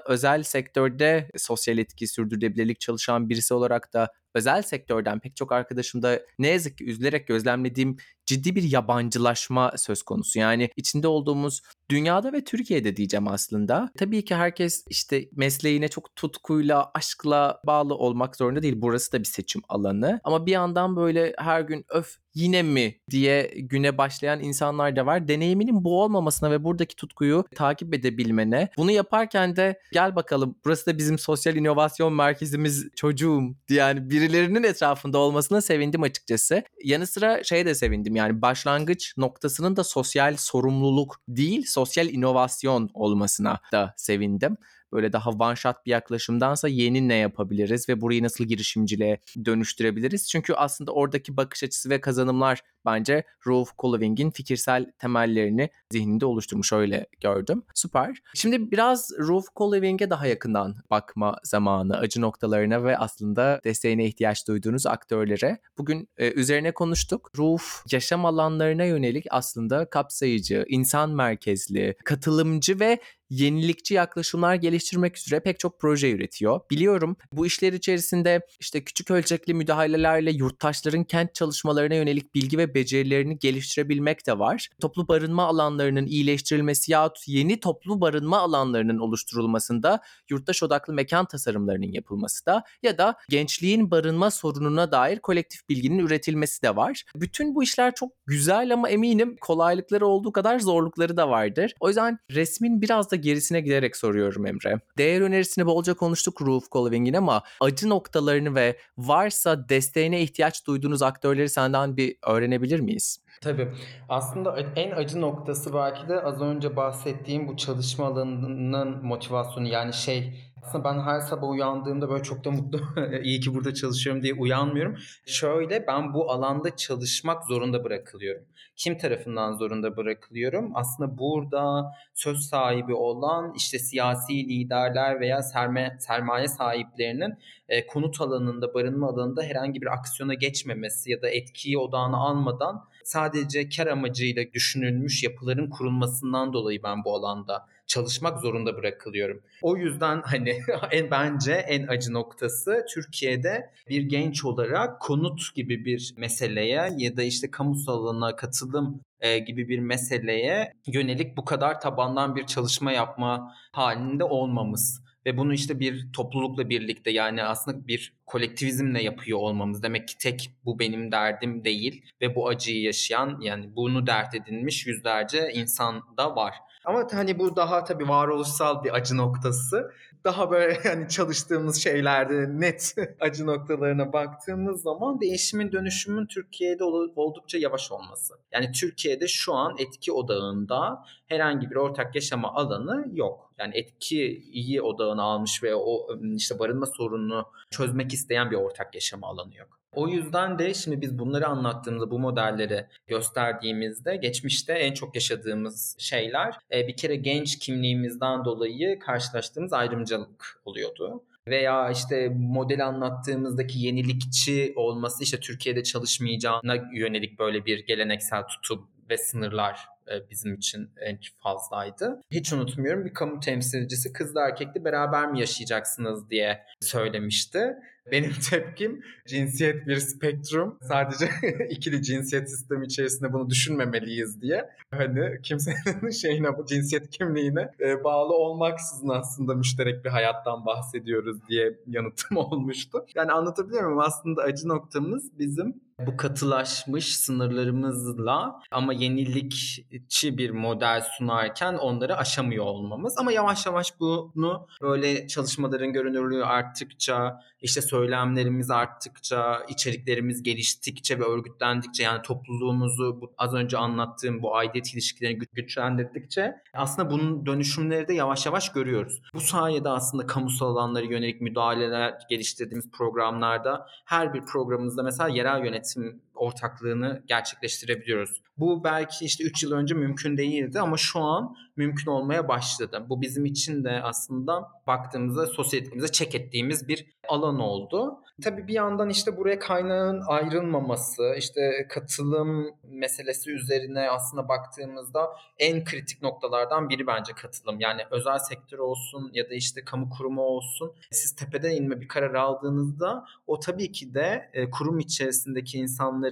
özel 0.06 0.42
sektörde 0.42 1.30
sosyal 1.36 1.78
etki 1.78 2.06
sürdürülebilirlik 2.06 2.80
çalışan 2.80 3.28
birisi 3.28 3.54
olarak 3.54 3.92
da 3.92 4.12
özel 4.36 4.62
sektörden 4.62 5.20
pek 5.20 5.36
çok 5.36 5.52
arkadaşımda 5.52 6.20
ne 6.38 6.48
yazık 6.48 6.78
ki 6.78 6.84
üzülerek 6.84 7.26
gözlemlediğim 7.26 7.96
ciddi 8.26 8.54
bir 8.54 8.62
yabancılaşma 8.62 9.72
söz 9.76 10.02
konusu. 10.02 10.38
Yani 10.38 10.70
içinde 10.76 11.08
olduğumuz 11.08 11.62
dünyada 11.90 12.32
ve 12.32 12.44
Türkiye'de 12.44 12.96
diyeceğim 12.96 13.28
aslında. 13.28 13.90
Tabii 13.98 14.24
ki 14.24 14.34
herkes 14.34 14.84
işte 14.88 15.28
mesleğine 15.32 15.88
çok 15.88 16.16
tutkuyla, 16.16 16.90
aşkla 16.94 17.60
bağlı 17.66 17.94
olmak 17.94 18.36
zorunda 18.36 18.62
değil. 18.62 18.74
Burası 18.76 19.12
da 19.12 19.18
bir 19.18 19.24
seçim 19.24 19.62
alanı. 19.68 20.20
Ama 20.24 20.46
bir 20.46 20.52
yandan 20.52 20.96
böyle 20.96 21.34
her 21.38 21.60
gün 21.60 21.84
öf 21.88 22.16
yine 22.34 22.62
mi 22.62 22.94
diye 23.10 23.54
güne 23.56 23.98
başlayan 23.98 24.42
insanlar 24.42 24.96
da 24.96 25.06
var. 25.06 25.28
Deneyiminin 25.28 25.84
bu 25.84 26.02
olmamasına 26.02 26.50
ve 26.50 26.64
buradaki 26.64 26.96
tutkuyu 26.96 27.44
takip 27.54 27.94
edebilmene. 27.94 28.68
Bunu 28.76 28.90
yaparken 28.90 29.56
de 29.56 29.80
gel 29.92 30.16
bakalım 30.16 30.58
burası 30.64 30.86
da 30.86 30.98
bizim 30.98 31.18
sosyal 31.18 31.56
inovasyon 31.56 32.12
merkezimiz 32.12 32.88
çocuğum 32.96 33.42
diye 33.68 33.78
yani 33.78 34.10
birilerinin 34.26 34.62
etrafında 34.62 35.18
olmasına 35.18 35.60
sevindim 35.60 36.02
açıkçası. 36.02 36.62
Yanı 36.84 37.06
sıra 37.06 37.44
şey 37.44 37.66
de 37.66 37.74
sevindim 37.74 38.16
yani 38.16 38.42
başlangıç 38.42 39.14
noktasının 39.16 39.76
da 39.76 39.84
sosyal 39.84 40.36
sorumluluk 40.36 41.20
değil 41.28 41.64
sosyal 41.66 42.08
inovasyon 42.08 42.90
olmasına 42.94 43.60
da 43.72 43.94
sevindim 43.96 44.56
böyle 44.96 45.12
daha 45.12 45.30
one 45.30 45.56
shot 45.56 45.86
bir 45.86 45.90
yaklaşımdansa 45.90 46.68
yeni 46.68 47.08
ne 47.08 47.14
yapabiliriz 47.14 47.88
ve 47.88 48.00
burayı 48.00 48.22
nasıl 48.22 48.44
girişimciliğe 48.44 49.20
dönüştürebiliriz? 49.44 50.28
Çünkü 50.28 50.54
aslında 50.54 50.92
oradaki 50.92 51.36
bakış 51.36 51.64
açısı 51.64 51.90
ve 51.90 52.00
kazanımlar 52.00 52.62
bence 52.86 53.24
Rolf 53.46 53.72
Kolleving'in 53.72 54.30
fikirsel 54.30 54.92
temellerini 54.98 55.70
zihninde 55.92 56.26
oluşturmuş 56.26 56.72
öyle 56.72 57.06
gördüm. 57.20 57.62
Süper. 57.74 58.16
Şimdi 58.34 58.70
biraz 58.70 59.10
Rolf 59.18 59.48
Kolleving'e 59.48 60.10
daha 60.10 60.26
yakından 60.26 60.76
bakma 60.90 61.38
zamanı, 61.44 61.96
acı 61.96 62.20
noktalarına 62.20 62.84
ve 62.84 62.98
aslında 62.98 63.60
desteğine 63.64 64.06
ihtiyaç 64.06 64.48
duyduğunuz 64.48 64.86
aktörlere. 64.86 65.58
Bugün 65.78 66.08
e, 66.16 66.32
üzerine 66.32 66.72
konuştuk. 66.72 67.30
Rolf 67.38 67.82
yaşam 67.92 68.24
alanlarına 68.24 68.84
yönelik 68.84 69.26
aslında 69.30 69.90
kapsayıcı, 69.90 70.64
insan 70.68 71.10
merkezli, 71.10 71.96
katılımcı 72.04 72.80
ve 72.80 73.00
yenilikçi 73.30 73.94
yaklaşımlar 73.94 74.54
geliştirmek 74.54 75.18
üzere 75.18 75.40
pek 75.40 75.58
çok 75.58 75.80
proje 75.80 76.10
üretiyor. 76.10 76.60
Biliyorum 76.70 77.16
bu 77.32 77.46
işler 77.46 77.72
içerisinde 77.72 78.40
işte 78.60 78.84
küçük 78.84 79.10
ölçekli 79.10 79.54
müdahalelerle 79.54 80.30
yurttaşların 80.30 81.04
kent 81.04 81.34
çalışmalarına 81.34 81.94
yönelik 81.94 82.34
bilgi 82.34 82.58
ve 82.58 82.74
becerilerini 82.74 83.38
geliştirebilmek 83.38 84.26
de 84.26 84.38
var. 84.38 84.68
Toplu 84.80 85.08
barınma 85.08 85.46
alanlarının 85.46 86.06
iyileştirilmesi 86.06 86.92
yahut 86.92 87.18
yeni 87.26 87.60
toplu 87.60 88.00
barınma 88.00 88.38
alanlarının 88.38 88.98
oluşturulmasında 88.98 90.00
yurttaş 90.30 90.62
odaklı 90.62 90.92
mekan 90.92 91.26
tasarımlarının 91.26 91.92
yapılması 91.92 92.46
da 92.46 92.64
ya 92.82 92.98
da 92.98 93.16
gençliğin 93.28 93.90
barınma 93.90 94.30
sorununa 94.30 94.92
dair 94.92 95.18
kolektif 95.18 95.68
bilginin 95.68 95.98
üretilmesi 95.98 96.62
de 96.62 96.76
var. 96.76 97.04
Bütün 97.16 97.54
bu 97.54 97.62
işler 97.62 97.94
çok 97.94 98.12
güzel 98.26 98.72
ama 98.72 98.88
eminim 98.88 99.36
kolaylıkları 99.40 100.06
olduğu 100.06 100.32
kadar 100.32 100.58
zorlukları 100.58 101.16
da 101.16 101.28
vardır. 101.28 101.72
O 101.80 101.88
yüzden 101.88 102.18
resmin 102.30 102.82
biraz 102.82 103.10
da 103.10 103.15
gerisine 103.16 103.60
giderek 103.60 103.96
soruyorum 103.96 104.46
Emre. 104.46 104.80
Değer 104.98 105.20
önerisini 105.20 105.66
bolca 105.66 105.94
konuştuk 105.94 106.42
Roof 106.42 106.70
Colving'in 106.72 107.14
ama 107.14 107.42
acı 107.60 107.88
noktalarını 107.88 108.54
ve 108.54 108.76
varsa 108.98 109.68
desteğine 109.68 110.22
ihtiyaç 110.22 110.66
duyduğunuz 110.66 111.02
aktörleri 111.02 111.48
senden 111.48 111.96
bir 111.96 112.16
öğrenebilir 112.26 112.80
miyiz? 112.80 113.18
Tabii. 113.40 113.72
Aslında 114.08 114.56
en 114.76 114.90
acı 114.90 115.20
noktası 115.20 115.74
belki 115.74 116.08
de 116.08 116.20
az 116.20 116.40
önce 116.40 116.76
bahsettiğim 116.76 117.48
bu 117.48 117.56
çalışma 117.56 118.06
alanının 118.06 119.04
motivasyonu 119.06 119.68
yani 119.68 119.92
şey 119.92 120.34
aslında 120.66 120.84
ben 120.84 121.00
her 121.00 121.20
sabah 121.20 121.48
uyandığımda 121.48 122.10
böyle 122.10 122.22
çok 122.22 122.44
da 122.44 122.50
mutlu 122.50 122.80
iyi 123.22 123.40
ki 123.40 123.54
burada 123.54 123.74
çalışıyorum 123.74 124.22
diye 124.22 124.34
uyanmıyorum. 124.34 124.96
Şöyle 125.26 125.86
ben 125.86 126.14
bu 126.14 126.30
alanda 126.30 126.76
çalışmak 126.76 127.44
zorunda 127.44 127.84
bırakılıyorum. 127.84 128.42
Kim 128.76 128.98
tarafından 128.98 129.52
zorunda 129.52 129.96
bırakılıyorum? 129.96 130.72
Aslında 130.74 131.18
burada 131.18 131.92
söz 132.14 132.38
sahibi 132.38 132.94
olan 132.94 133.52
işte 133.56 133.78
siyasi 133.78 134.32
liderler 134.32 135.20
veya 135.20 135.42
sermaye, 135.42 135.96
sermaye 135.98 136.48
sahiplerinin 136.48 137.34
e, 137.68 137.86
konut 137.86 138.20
alanında, 138.20 138.74
barınma 138.74 139.08
alanında 139.08 139.42
herhangi 139.42 139.82
bir 139.82 139.92
aksiyona 139.92 140.34
geçmemesi 140.34 141.10
ya 141.10 141.22
da 141.22 141.28
etkiyi 141.28 141.78
odağına 141.78 142.16
almadan 142.16 142.84
sadece 143.04 143.68
kar 143.68 143.86
amacıyla 143.86 144.44
düşünülmüş 144.54 145.22
yapıların 145.22 145.70
kurulmasından 145.70 146.52
dolayı 146.52 146.82
ben 146.82 147.04
bu 147.04 147.14
alanda 147.14 147.66
çalışmak 147.86 148.40
zorunda 148.40 148.76
bırakılıyorum. 148.76 149.42
O 149.62 149.76
yüzden 149.76 150.22
hani 150.24 150.62
en 150.90 151.10
bence 151.10 151.52
en 151.52 151.86
acı 151.86 152.12
noktası 152.12 152.86
Türkiye'de 152.94 153.70
bir 153.88 154.02
genç 154.02 154.44
olarak 154.44 155.00
konut 155.00 155.54
gibi 155.54 155.84
bir 155.84 156.14
meseleye 156.16 156.90
ya 156.96 157.16
da 157.16 157.22
işte 157.22 157.50
kamusal 157.50 158.06
alana 158.06 158.36
katılım 158.36 159.00
e, 159.20 159.38
gibi 159.38 159.68
bir 159.68 159.78
meseleye 159.78 160.72
yönelik 160.86 161.36
bu 161.36 161.44
kadar 161.44 161.80
tabandan 161.80 162.36
bir 162.36 162.46
çalışma 162.46 162.92
yapma 162.92 163.54
halinde 163.72 164.24
olmamız 164.24 165.05
ve 165.26 165.36
bunu 165.36 165.54
işte 165.54 165.80
bir 165.80 166.12
toplulukla 166.12 166.68
birlikte 166.68 167.10
yani 167.10 167.44
aslında 167.44 167.86
bir 167.86 168.12
kolektivizmle 168.26 169.02
yapıyor 169.02 169.38
olmamız. 169.38 169.82
Demek 169.82 170.08
ki 170.08 170.18
tek 170.18 170.50
bu 170.64 170.78
benim 170.78 171.12
derdim 171.12 171.64
değil 171.64 172.04
ve 172.20 172.34
bu 172.34 172.48
acıyı 172.48 172.82
yaşayan 172.82 173.38
yani 173.40 173.76
bunu 173.76 174.06
dert 174.06 174.34
edinmiş 174.34 174.86
yüzlerce 174.86 175.50
insan 175.52 176.02
da 176.16 176.36
var. 176.36 176.54
Ama 176.84 177.08
hani 177.12 177.38
bu 177.38 177.56
daha 177.56 177.84
tabii 177.84 178.08
varoluşsal 178.08 178.84
bir 178.84 178.94
acı 178.94 179.16
noktası. 179.16 179.92
Daha 180.24 180.50
böyle 180.50 180.74
hani 180.82 181.08
çalıştığımız 181.08 181.82
şeylerde 181.82 182.60
net 182.60 182.94
acı 183.20 183.46
noktalarına 183.46 184.12
baktığımız 184.12 184.82
zaman 184.82 185.20
değişimin 185.20 185.72
dönüşümün 185.72 186.26
Türkiye'de 186.26 186.84
oldukça 186.84 187.58
yavaş 187.58 187.92
olması. 187.92 188.34
Yani 188.52 188.72
Türkiye'de 188.72 189.28
şu 189.28 189.54
an 189.54 189.76
etki 189.78 190.12
odağında 190.12 191.04
herhangi 191.26 191.70
bir 191.70 191.76
ortak 191.76 192.14
yaşama 192.14 192.54
alanı 192.54 193.06
yok. 193.12 193.45
Yani 193.58 193.76
etki 193.76 194.42
iyi 194.52 194.82
odağını 194.82 195.22
almış 195.22 195.62
ve 195.62 195.74
o 195.74 196.08
işte 196.36 196.58
barınma 196.58 196.86
sorununu 196.86 197.44
çözmek 197.70 198.12
isteyen 198.12 198.50
bir 198.50 198.56
ortak 198.56 198.94
yaşama 198.94 199.26
alanı 199.26 199.54
yok. 199.54 199.78
O 199.92 200.08
yüzden 200.08 200.58
de 200.58 200.74
şimdi 200.74 201.00
biz 201.00 201.18
bunları 201.18 201.46
anlattığımızda, 201.46 202.10
bu 202.10 202.18
modelleri 202.18 202.86
gösterdiğimizde 203.06 204.16
geçmişte 204.16 204.72
en 204.72 204.94
çok 204.94 205.14
yaşadığımız 205.14 205.96
şeyler 205.98 206.54
e, 206.72 206.88
bir 206.88 206.96
kere 206.96 207.16
genç 207.16 207.58
kimliğimizden 207.58 208.44
dolayı 208.44 208.98
karşılaştığımız 208.98 209.72
ayrımcılık 209.72 210.62
oluyordu 210.64 211.22
veya 211.48 211.90
işte 211.90 212.28
model 212.28 212.86
anlattığımızdaki 212.86 213.78
yenilikçi 213.78 214.72
olması 214.76 215.24
işte 215.24 215.40
Türkiye'de 215.40 215.82
çalışmayacağına 215.82 216.76
yönelik 216.94 217.38
böyle 217.38 217.66
bir 217.66 217.86
geleneksel 217.86 218.42
tutum 218.42 218.88
ve 219.10 219.18
sınırlar 219.18 219.95
bizim 220.30 220.54
için 220.54 220.90
en 221.00 221.18
fazlaydı. 221.42 222.22
Hiç 222.30 222.52
unutmuyorum 222.52 223.04
bir 223.04 223.14
kamu 223.14 223.40
temsilcisi 223.40 224.12
kızla 224.12 224.48
erkekli 224.48 224.84
beraber 224.84 225.30
mi 225.30 225.40
yaşayacaksınız 225.40 226.30
diye 226.30 226.62
söylemişti. 226.80 227.76
Benim 228.12 228.32
tepkim 228.50 229.02
cinsiyet 229.26 229.86
bir 229.86 229.96
spektrum. 229.96 230.78
Sadece 230.82 231.30
ikili 231.70 232.02
cinsiyet 232.02 232.50
sistemi 232.50 232.86
içerisinde 232.86 233.32
bunu 233.32 233.50
düşünmemeliyiz 233.50 234.42
diye. 234.42 234.70
Hani 234.90 235.42
kimsenin 235.42 236.10
şeyine, 236.22 236.58
bu 236.58 236.66
cinsiyet 236.66 237.10
kimliğine 237.10 237.70
e, 237.80 238.04
bağlı 238.04 238.34
olmaksızın 238.34 239.08
aslında 239.08 239.54
müşterek 239.54 240.04
bir 240.04 240.10
hayattan 240.10 240.66
bahsediyoruz 240.66 241.48
diye 241.48 241.78
yanıtım 241.86 242.36
olmuştu. 242.36 243.06
Yani 243.14 243.32
anlatabiliyor 243.32 243.82
muyum? 243.84 243.98
Aslında 243.98 244.42
acı 244.42 244.68
noktamız 244.68 245.38
bizim 245.38 245.85
bu 246.00 246.16
katılaşmış 246.16 247.16
sınırlarımızla 247.16 248.60
ama 248.70 248.92
yenilikçi 248.92 250.38
bir 250.38 250.50
model 250.50 251.04
sunarken 251.18 251.74
onları 251.74 252.16
aşamıyor 252.16 252.64
olmamız. 252.64 253.18
Ama 253.18 253.32
yavaş 253.32 253.66
yavaş 253.66 254.00
bunu 254.00 254.66
böyle 254.82 255.28
çalışmaların 255.28 255.92
görünürlüğü 255.92 256.44
arttıkça, 256.44 257.40
işte 257.60 257.82
söylemlerimiz 257.82 258.70
arttıkça, 258.70 259.62
içeriklerimiz 259.68 260.42
geliştikçe 260.42 261.18
ve 261.18 261.24
örgütlendikçe 261.24 262.02
yani 262.02 262.22
topluluğumuzu 262.22 263.20
az 263.38 263.54
önce 263.54 263.78
anlattığım 263.78 264.42
bu 264.42 264.56
aidiyet 264.56 264.94
ilişkilerini 264.94 265.38
güçlendirdikçe 265.52 266.54
aslında 266.74 267.10
bunun 267.10 267.46
dönüşümleri 267.46 268.08
de 268.08 268.14
yavaş 268.14 268.46
yavaş 268.46 268.72
görüyoruz. 268.72 269.22
Bu 269.34 269.40
sayede 269.40 269.88
aslında 269.88 270.26
kamusal 270.26 270.66
alanlara 270.66 271.04
yönelik 271.04 271.40
müdahaleler 271.40 272.14
geliştirdiğimiz 272.30 272.90
programlarda 272.90 273.86
her 274.04 274.34
bir 274.34 274.42
programımızda 274.42 275.02
mesela 275.02 275.28
yerel 275.28 275.64
yönetim 275.64 275.85
some 275.86 276.20
ortaklığını 276.36 277.22
gerçekleştirebiliyoruz. 277.26 278.42
Bu 278.58 278.84
belki 278.84 279.24
işte 279.24 279.44
3 279.44 279.62
yıl 279.62 279.72
önce 279.72 279.94
mümkün 279.94 280.36
değildi 280.36 280.80
ama 280.80 280.96
şu 280.96 281.20
an 281.20 281.56
mümkün 281.76 282.10
olmaya 282.10 282.48
başladı. 282.48 283.06
Bu 283.08 283.22
bizim 283.22 283.44
için 283.44 283.84
de 283.84 284.00
aslında 284.02 284.68
baktığımızda 284.86 285.46
sosyetetimize 285.46 286.08
çek 286.08 286.34
ettiğimiz 286.34 286.88
bir 286.88 287.06
alan 287.28 287.60
oldu. 287.60 288.18
Tabii 288.42 288.68
bir 288.68 288.74
yandan 288.74 289.10
işte 289.10 289.36
buraya 289.36 289.58
kaynağın 289.58 290.22
ayrılmaması, 290.26 291.34
işte 291.38 291.86
katılım 291.90 292.70
meselesi 292.82 293.50
üzerine 293.50 294.10
aslında 294.10 294.48
baktığımızda 294.48 295.36
en 295.58 295.84
kritik 295.84 296.22
noktalardan 296.22 296.88
biri 296.88 297.06
bence 297.06 297.32
katılım. 297.32 297.80
Yani 297.80 298.02
özel 298.10 298.38
sektör 298.38 298.78
olsun 298.78 299.30
ya 299.32 299.50
da 299.50 299.54
işte 299.54 299.84
kamu 299.84 300.10
kurumu 300.10 300.42
olsun. 300.42 300.92
Siz 301.10 301.36
tepeden 301.36 301.70
inme 301.70 302.00
bir 302.00 302.08
karar 302.08 302.34
aldığınızda 302.34 303.24
o 303.46 303.60
tabii 303.60 303.92
ki 303.92 304.14
de 304.14 304.50
e, 304.52 304.70
kurum 304.70 304.98
içerisindeki 304.98 305.78
insanların 305.78 306.25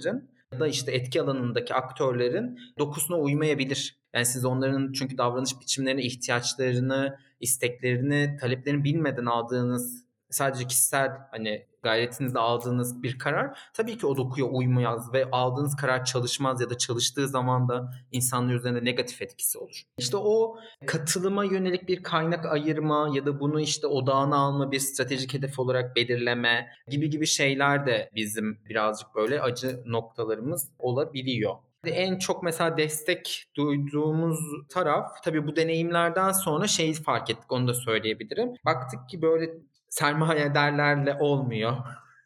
ya 0.53 0.59
da 0.59 0.67
işte 0.67 0.91
etki 0.91 1.21
alanındaki 1.21 1.73
aktörlerin 1.73 2.59
dokusuna 2.79 3.17
uymayabilir. 3.17 3.99
Yani 4.13 4.25
siz 4.25 4.45
onların 4.45 4.91
çünkü 4.93 5.17
davranış 5.17 5.59
biçimlerini, 5.61 6.01
ihtiyaçlarını, 6.01 7.17
isteklerini, 7.39 8.37
taleplerini 8.41 8.83
bilmeden 8.83 9.25
aldığınız 9.25 10.04
sadece 10.29 10.67
kişisel 10.67 11.11
hani 11.31 11.65
gayretinizle 11.83 12.39
aldığınız 12.39 13.03
bir 13.03 13.19
karar 13.19 13.59
tabii 13.73 13.97
ki 13.97 14.07
o 14.07 14.17
dokuya 14.17 14.45
uymaz 14.45 15.13
ve 15.13 15.31
aldığınız 15.31 15.75
karar 15.75 16.05
çalışmaz 16.05 16.61
ya 16.61 16.69
da 16.69 16.77
çalıştığı 16.77 17.27
zaman 17.27 17.69
da 17.69 17.91
insanlar 18.11 18.53
üzerinde 18.53 18.85
negatif 18.85 19.21
etkisi 19.21 19.57
olur. 19.57 19.81
İşte 19.97 20.17
o 20.17 20.57
katılıma 20.85 21.43
yönelik 21.43 21.87
bir 21.87 22.03
kaynak 22.03 22.45
ayırma 22.45 23.09
ya 23.13 23.25
da 23.25 23.39
bunu 23.39 23.61
işte 23.61 23.87
odağına 23.87 24.35
alma 24.35 24.71
bir 24.71 24.79
stratejik 24.79 25.33
hedef 25.33 25.59
olarak 25.59 25.95
belirleme 25.95 26.67
gibi 26.87 27.09
gibi 27.09 27.25
şeyler 27.25 27.85
de 27.85 28.09
bizim 28.15 28.59
birazcık 28.69 29.15
böyle 29.15 29.41
acı 29.41 29.83
noktalarımız 29.85 30.69
olabiliyor. 30.79 31.55
En 31.85 32.17
çok 32.17 32.43
mesela 32.43 32.77
destek 32.77 33.45
duyduğumuz 33.55 34.39
taraf 34.69 35.23
tabii 35.23 35.47
bu 35.47 35.55
deneyimlerden 35.55 36.31
sonra 36.31 36.67
şeyi 36.67 36.93
fark 36.93 37.29
ettik 37.29 37.51
onu 37.51 37.67
da 37.67 37.73
söyleyebilirim. 37.73 38.53
Baktık 38.65 39.09
ki 39.09 39.21
böyle 39.21 39.49
sermayedarlarla 39.95 41.17
olmuyor. 41.19 41.75